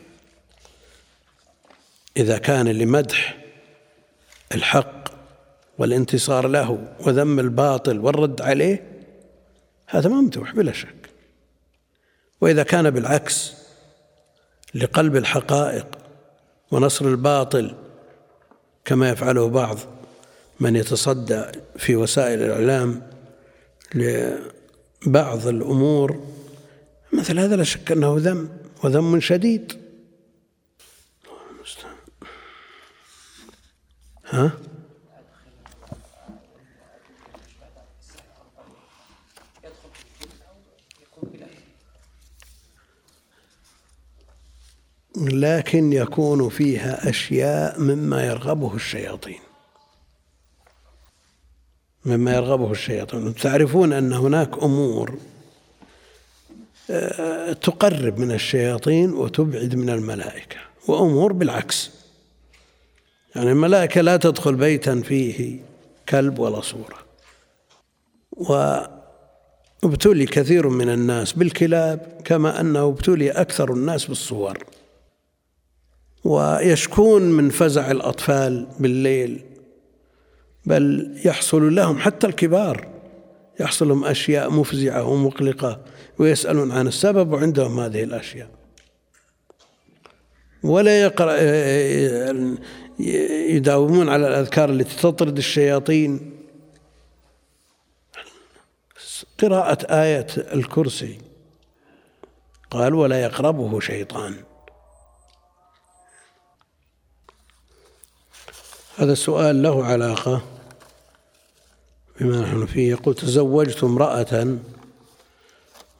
[2.18, 3.38] إذا كان لمدح
[4.56, 5.06] الحق
[5.78, 8.84] والانتصار له وذم الباطل والرد عليه
[9.88, 11.10] هذا ممدوح بلا شك.
[12.42, 13.54] وإذا كان بالعكس
[14.76, 15.88] لقلب الحقائق
[16.72, 17.76] ونصر الباطل
[18.86, 19.78] كما يفعله بعض
[20.60, 21.44] من يتصدى
[21.78, 23.02] في وسائل الإعلام
[23.96, 26.35] لبعض الأمور
[27.14, 28.50] مثل هذا لا شك أنه ذم
[28.84, 29.86] وذم شديد.
[34.26, 34.52] ها؟
[45.18, 49.40] لكن يكون فيها أشياء مما يرغبه الشياطين.
[52.06, 53.36] مما يرغبه الشياطين.
[53.36, 55.18] تعرفون أن هناك أمور
[57.62, 60.58] تقرب من الشياطين وتبعد من الملائكة
[60.88, 61.92] وأمور بالعكس.
[63.36, 65.60] يعني الملائكة لا تدخل بيتا فيه
[66.10, 67.06] كلب ولا صورة.
[69.84, 74.66] وابتلي كثير من الناس بالكلاب كما أنه ابتلي أكثر الناس بالصور.
[76.24, 79.44] ويشكون من فزع الأطفال بالليل
[80.66, 82.95] بل يحصل لهم حتى الكبار.
[83.60, 85.82] يحصل لهم أشياء مفزعة ومقلقة
[86.20, 88.50] ويسألون عن السبب وعندهم هذه الأشياء.
[90.64, 91.38] ولا يقرأ
[93.50, 96.32] يداومون على الأذكار التي تطرد الشياطين.
[99.40, 101.18] قراءة آية الكرسي.
[102.72, 104.36] قال ولا يقربه شيطان.
[108.98, 110.42] هذا السؤال له علاقة
[112.20, 112.90] بما نحن فيه.
[112.90, 114.58] يقول تزوجت امرأة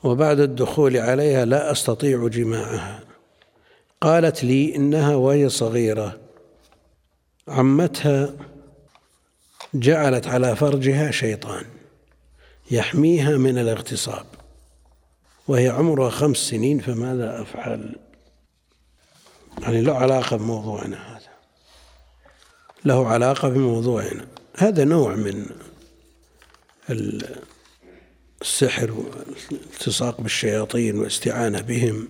[0.04, 3.00] وبعد الدخول عليها لا أستطيع جماعها.
[4.02, 6.20] قالت لي إنها وهي صغيرة.
[7.48, 8.34] عمتها
[9.74, 11.66] جعلت على فرجها شيطان
[12.72, 14.26] يحميها من الاغتصاب
[15.48, 17.96] وهي عمرها خمس سنين فماذا أفعل؟
[19.62, 21.30] يعني له علاقة بموضوعنا هذا.
[22.86, 24.28] له علاقة بموضوعنا.
[24.58, 25.46] هذا نوع من
[28.42, 32.08] السحر والالتصاق بالشياطين والاستعانة بهم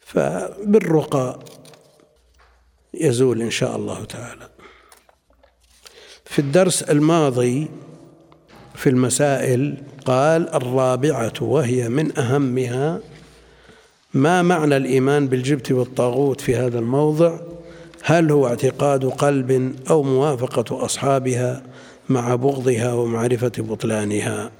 [0.00, 1.38] فبالرقى
[2.94, 4.48] يزول إن شاء الله تعالى.
[6.24, 7.68] في الدرس الماضي
[8.74, 13.00] في المسائل قال الرابعة وهي من أهمها
[14.14, 17.38] ما معنى الإيمان بالجبت والطاغوت في هذا الموضع؟
[18.02, 21.62] هل هو اعتقاد قلب أو موافقة أصحابها؟
[22.08, 24.50] مع بغضها ومعرفة بطلانها.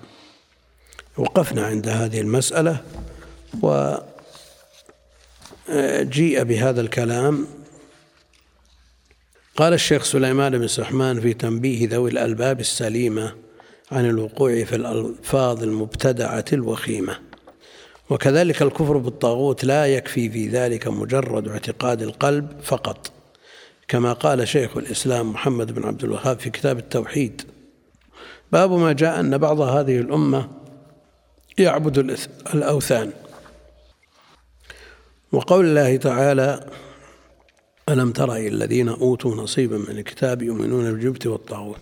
[1.17, 2.83] وقفنا عند هذه المسألة
[5.69, 7.47] وجيء بهذا الكلام.
[9.57, 13.35] قال الشيخ سليمان بن سحمان في تنبيه ذوي الألباب السليمة
[13.93, 17.19] عن الوقوع في الألفاظ المبتدعة الوخيمة.
[18.11, 23.16] وكذلك الكفر بالطاغوت لا يكفي في ذلك مجرد اعتقاد القلب فقط.
[23.89, 27.43] كما قال شيخ الإسلام محمد بن عبد الوهاب في كتاب التوحيد.
[28.53, 30.49] باب ما جاء أن بعض هذه الأمة
[31.59, 32.17] يعبد
[32.55, 33.13] الأوثان.
[35.33, 36.71] وقول الله تعالى
[37.89, 41.81] ألم تر إلى الذين أوتوا نصيبا من الكتاب يؤمنون بالجبت والطاغوت؟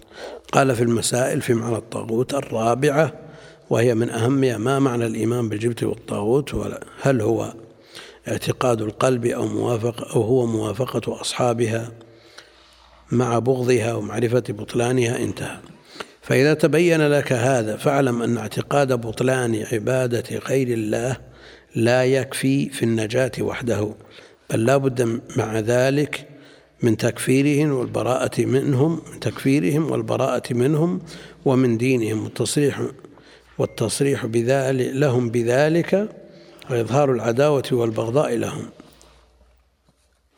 [0.52, 3.12] قال في المسائل في معنى الطاغوت الرابعة
[3.70, 6.54] وهي من أهمها ما معنى الإيمان بالجبت والطاغوت
[7.02, 7.54] هل هو
[8.28, 11.92] اعتقاد القلب أو موافق أو هو موافقة أصحابها
[13.12, 15.58] مع بغضها ومعرفة بطلانها انتهى.
[16.22, 21.16] فإذا تبين لك هذا فاعلم أن اعتقاد بطلان عبادة غير الله
[21.74, 23.94] لا يكفي في النجاة وحده
[24.50, 26.28] بل لا بد مع ذلك
[26.82, 31.00] من تكفيرهم والبراءة منهم من تكفيرهم والبراءة منهم
[31.44, 32.24] ومن دينهم.
[32.24, 32.82] والتصريح
[33.58, 36.08] والتصريح بذلك لهم بذلك
[36.70, 38.66] وإظهار العداوة والبغضاء لهم.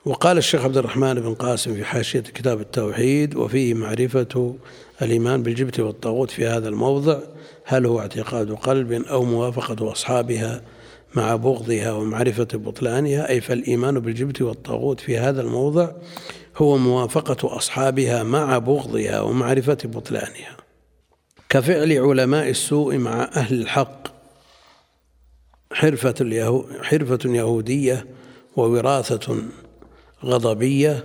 [0.06, 4.54] وقال الشيخ عبد الرحمن بن قاسم في حاشية كتاب التوحيد وفيه معرفة
[5.02, 7.18] الإيمان بالجبت والطاغوت في هذا الموضع
[7.64, 10.62] هل هو اعتقاد قلب أو موافقة أصحابها
[11.14, 15.88] مع بغضها ومعرفة بطلانها؟ أي فالإيمان بالجبت والطاغوت في هذا الموضع
[16.56, 20.56] هو موافقة أصحابها مع بغضها ومعرفة بطلانها.
[21.48, 24.15] كفعل علماء السوء مع أهل الحق
[25.72, 28.06] حرفة, اليهو حرفة يهودية
[28.56, 29.36] ووراثة
[30.24, 31.04] غضبية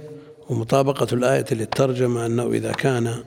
[0.50, 3.24] ومطابقة الآية للترجمة أنه إذا كان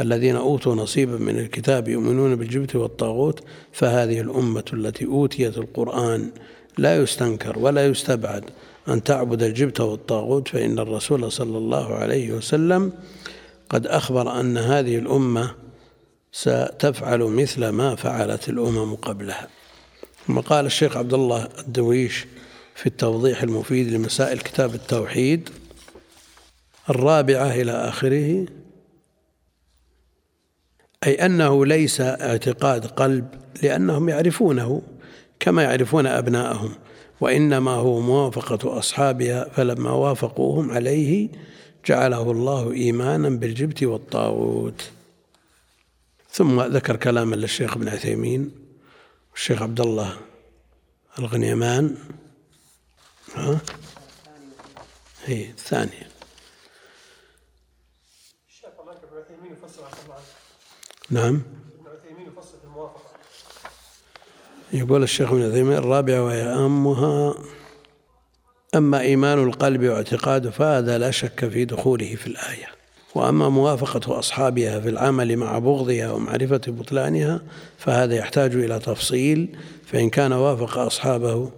[0.00, 3.40] الذين أوتوا نصيبا من الكتاب يؤمنون بالجبت والطاغوت
[3.72, 6.30] فهذه الأمة التي أوتيت القرآن
[6.78, 8.44] لا يستنكر ولا يستبعد
[8.88, 12.92] أن تعبد الجبت والطاغوت فإن الرسول صلى الله عليه وسلم
[13.68, 15.54] قد أخبر أن هذه الأمة
[16.32, 19.48] ستفعل مثل ما فعلت الأمم قبلها.
[20.26, 22.26] ثم قال الشيخ عبد الله الدويش
[22.74, 25.48] في التوضيح المفيد لمسائل كتاب التوحيد
[26.90, 28.46] الرابعة إلى آخره
[31.06, 33.28] أي أنه ليس اعتقاد قلب
[33.62, 34.82] لأنهم يعرفونه
[35.40, 36.72] كما يعرفون أبناءهم
[37.20, 41.28] وإنما هو موافقة أصحابها فلما وافقوهم عليه
[41.86, 44.90] جعله الله إيمانا بالجبت والطاغوت.
[46.30, 48.61] ثم ذكر كلاما للشيخ ابن عثيمين
[49.32, 50.18] والشيخ عبد الله.
[51.18, 51.96] الغنيمان
[53.34, 53.60] ها
[55.24, 56.08] هي الثانية
[61.10, 61.42] نعم
[64.72, 67.34] يقول الشيخ ابن عثيمين الرابعة وهي أهمها
[68.74, 72.81] أما إيمان القلب واعتقاده فهذا لا شك في دخوله في الآية.
[73.14, 77.40] وأما موافقة أصحابها في العمل مع بغضها ومعرفة بطلانها
[77.78, 79.56] فهذا يحتاج إلى تفصيل
[79.86, 81.50] فإن كان وافق أصحابه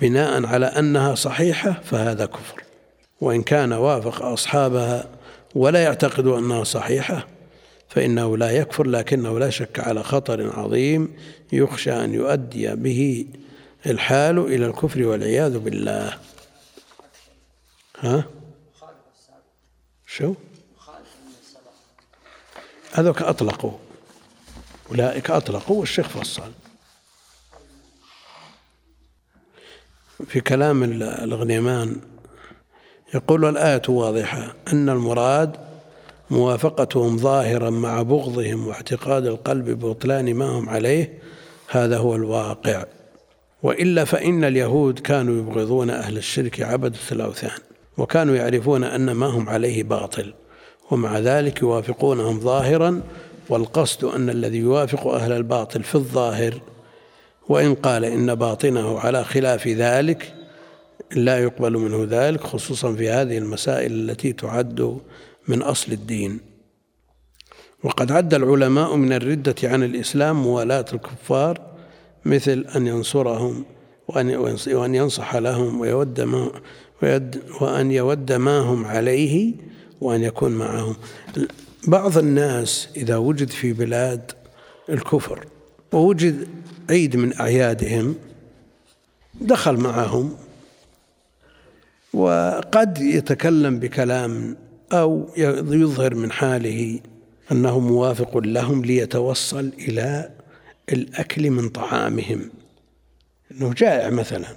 [0.00, 2.62] بناء على أنها صحيحة فهذا كفر.
[3.20, 5.08] وإن كان وافق أصحابها
[5.54, 7.26] ولا يعتقد أنها صحيحة
[7.88, 11.14] فإنه لا يكفر لكنه لا شك على خطر عظيم
[11.52, 13.26] يخشى أن يؤدي به
[13.86, 16.12] الحال إلى الكفر والعياذ بالله.
[18.00, 18.24] ها؟
[20.16, 20.34] شو؟
[22.92, 23.72] هذوك أطلقوا.
[24.90, 26.52] أولئك أطلقوا والشيخ فصل.
[30.26, 32.00] في كلام الغنيمان
[33.14, 35.56] يقول الآية واضحة أن المراد
[36.30, 41.18] موافقتهم ظاهرا مع بغضهم واعتقاد القلب ببطلان ما هم عليه
[41.68, 42.84] هذا هو الواقع.
[43.62, 49.82] وإلا فإن اليهود كانوا يبغضون أهل الشرك عبده الاوثان وكانوا يعرفون أن ما هم عليه
[49.82, 50.34] باطل
[50.90, 53.02] ومع ذلك يوافقونهم ظاهرا
[53.48, 56.60] والقصد أن الذي يوافق أهل الباطل في الظاهر.
[57.48, 60.34] وإن قال إن باطنه على خلاف ذلك
[61.12, 64.98] لا يقبل منه ذلك خصوصا في هذه المسائل التي تعد
[65.48, 66.40] من أصل الدين.
[67.84, 71.60] وقد عد العلماء من الردة عن الإسلام موالاة الكفار
[72.24, 73.64] مثل أن ينصرهم
[74.08, 76.20] وأن ينصح لهم ويود
[77.60, 79.54] وأن يود ما هم عليه
[80.00, 80.96] وأن يكون معهم.
[81.86, 84.32] بعض الناس إذا وجد في بلاد
[84.88, 85.46] الكفر
[85.92, 86.48] ووجد
[86.90, 88.14] عيد من أعيادهم
[89.40, 90.36] دخل معهم
[92.12, 94.56] وقد يتكلم بكلام
[94.92, 97.00] أو يظهر من حاله
[97.52, 100.30] أنه موافق لهم ليتوصل إلى
[100.92, 102.50] الأكل من طعامهم.
[103.52, 104.48] أنه جائع مثلا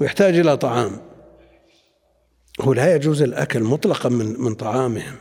[0.00, 1.11] ويحتاج إلى طعام.
[2.60, 5.14] هو لا يجوز الأكل مطلقا من من طعامهم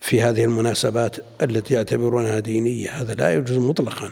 [0.00, 4.10] في هذه المناسبات التي يعتبرونها دينية هذا لا يجوز مطلقا.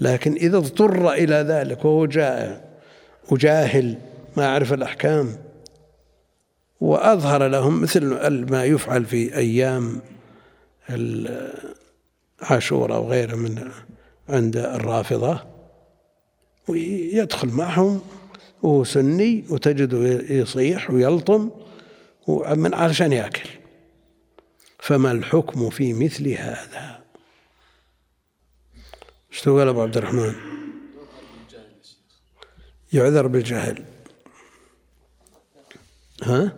[0.00, 2.60] لكن إذا اضطر إلى ذلك وهو جائع
[3.30, 3.98] وجاهل
[4.36, 5.36] ما يعرف الأحكام
[6.80, 8.04] وأظهر لهم مثل
[8.50, 10.00] ما يفعل في أيام
[12.42, 13.70] عاشوراء وغيره من
[14.28, 15.40] عند الرافضة
[16.68, 18.00] ويدخل معهم
[18.62, 19.98] وهو سني وتجده
[20.34, 21.50] يصيح ويلطم
[22.56, 23.48] من علشان ياكل.
[24.78, 27.00] فما الحكم في مثل هذا؟
[29.32, 30.34] إيش تقول أبو عبد الرحمن؟
[32.92, 33.84] يعذر بالجهل.
[36.22, 36.56] ها؟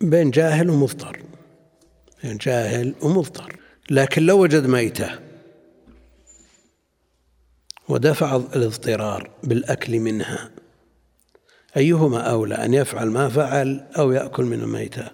[0.00, 1.22] بين جاهل ومضطر
[2.22, 3.56] بين جاهل ومضطر
[3.90, 5.25] لكن لو وجد ميتة
[7.88, 10.50] ودفع الاضطرار بالأكل منها.
[11.76, 15.10] أيهما أولى أن يفعل ما فعل أو يأكل من الميتة؟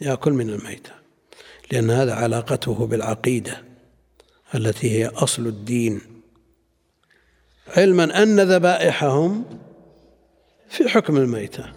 [0.00, 0.90] يأكل من الميتة.
[1.72, 3.62] لأن هذا علاقته بالعقيدة
[4.54, 6.00] التي هي أصل الدين.
[7.76, 9.44] علما أن ذبائحهم
[10.68, 11.72] في حكم الميتة.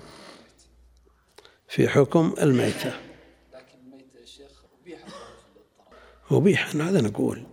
[1.68, 2.94] في حكم الميتة.
[6.32, 7.44] أبيح هذا نقول؟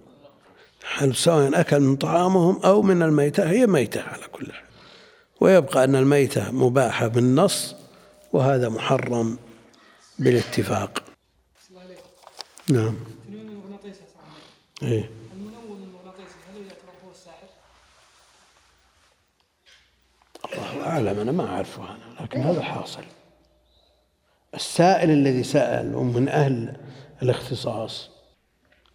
[1.15, 4.65] سواء أكل من طعامهم أو من الميتة هي ميتة على كل حال.
[5.41, 7.75] ويبقى أن الميتة مباحة بالنص
[8.33, 9.39] وهذا محرم
[10.19, 11.03] بالاتفاق.
[12.69, 12.97] نعم.
[14.83, 15.11] إيه.
[20.53, 23.05] الله أعلم أنا ما أعرفه أنا لكن هذا حاصل.
[24.55, 26.77] السائل الذي سأل ومن أهل
[27.23, 28.11] الاختصاص.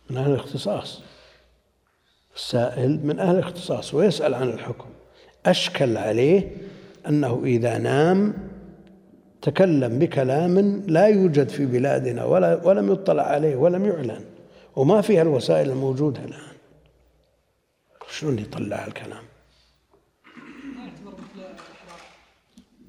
[0.09, 1.01] من أهل الاختصاص.
[2.41, 4.89] السائل من أهل الاختصاص ويسأل عن الحكم
[5.45, 6.57] أشكل عليه
[7.07, 8.33] أنه إذا نام
[9.41, 14.25] تكلم بكلام لا يوجد في بلادنا ولا ولم يطلع عليه ولم يعلن
[14.75, 16.55] وما فيها الوسائل الموجودة الآن
[18.09, 19.23] شلون يطلع الكلام؟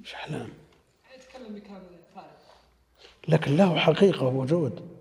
[0.00, 0.48] إيش أحلام؟
[1.16, 1.82] يتكلم بكلام
[3.28, 4.91] لكن له حقيقة ووجود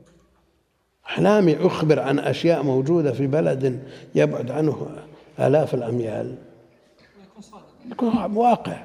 [1.12, 3.84] أحلامي أخبر عن أشياء موجودة في بلد
[4.16, 5.05] يبعد عنه
[5.39, 6.36] آلاف الأميال.
[7.91, 8.84] يكون واقع.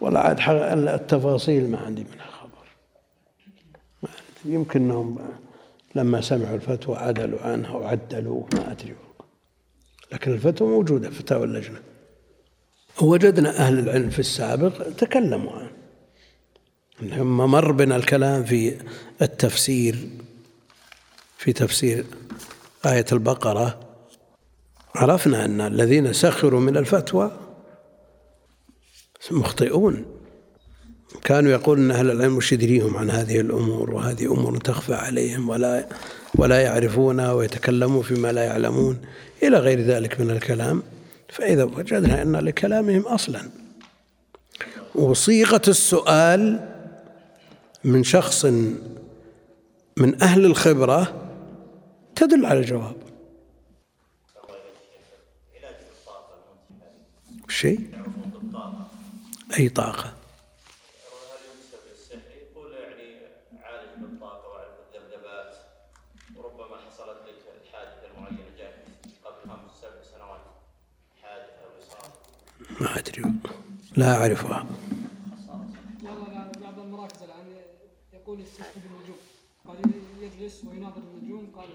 [0.00, 0.40] ولا عاد
[0.88, 2.66] التفاصيل ما عندي منها خبر
[4.44, 5.18] يمكن إنهم
[5.94, 8.94] لما سمعوا الفتوى عدلوا عنها وعدلوا ما أدري.
[10.12, 11.80] لكن الفتوى موجودة فتاوى اللجنة.
[13.00, 15.70] وجدنا أهل العلم في السابق تكلموا عنه.
[17.00, 18.76] لما مر بنا الكلام في
[19.22, 20.08] التفسير
[21.38, 22.04] في تفسير
[22.86, 23.80] آية البقرة.
[24.94, 27.38] عرفنا أن الذين سخروا من الفتوى
[29.30, 30.04] مخطئون.
[31.24, 35.88] كانوا يقولون أهل العلم وش يدريهم عن هذه الأمور وهذه أمور تخفى عليهم ولا
[36.34, 38.98] ولا يعرفونها ويتكلمون فيما لا يعلمون.
[39.42, 40.82] إلى غير ذلك من الكلام.
[41.28, 43.50] فإذا وجدنا أن لكلامهم أصلا.
[44.94, 46.68] وصيغة السؤال
[47.84, 48.44] من شخص
[49.96, 51.30] من أهل الخبرة
[52.14, 52.96] تدل على الجواب.
[57.48, 57.80] شيء؟
[59.58, 60.15] أي طاقة.
[72.80, 73.24] ما أدري.
[73.96, 74.66] لا أعرفها.
[76.62, 77.46] بعض المراكز الآن
[78.12, 78.42] يقول
[78.76, 79.16] بالنجوم
[79.66, 79.76] قال
[80.20, 81.68] يجلس ويناظر النجوم قال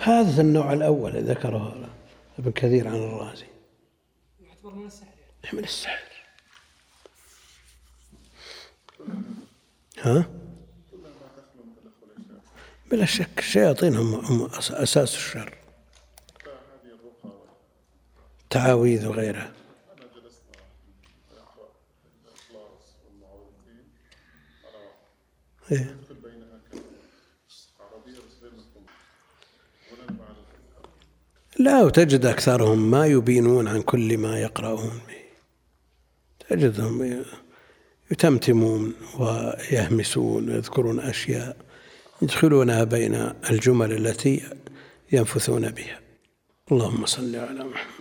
[0.00, 1.90] هذا النوع الأول ذكره
[2.38, 3.46] ابن كثير عن الرازي.
[4.40, 5.06] يعتبر من السحر.
[5.44, 5.58] يعني.
[5.58, 6.08] من السحر
[9.98, 10.30] ها؟
[12.90, 15.54] بلا شك الشياطين هم هم أساس الشر.
[18.50, 19.57] تعاويذ وغيرها.
[25.72, 25.96] إيه؟
[31.58, 35.18] لا وتجد أكثرهم ما يبينون عن كل ما يقرؤون به.
[36.48, 37.24] تجدهم
[38.10, 41.56] يتمتمون ويهمسون ويذكرون أشياء
[42.22, 43.14] يدخلونها بين
[43.50, 44.42] الجمل التي
[45.12, 46.00] ينفثون بها.
[46.72, 47.97] اللهم صل على محمد.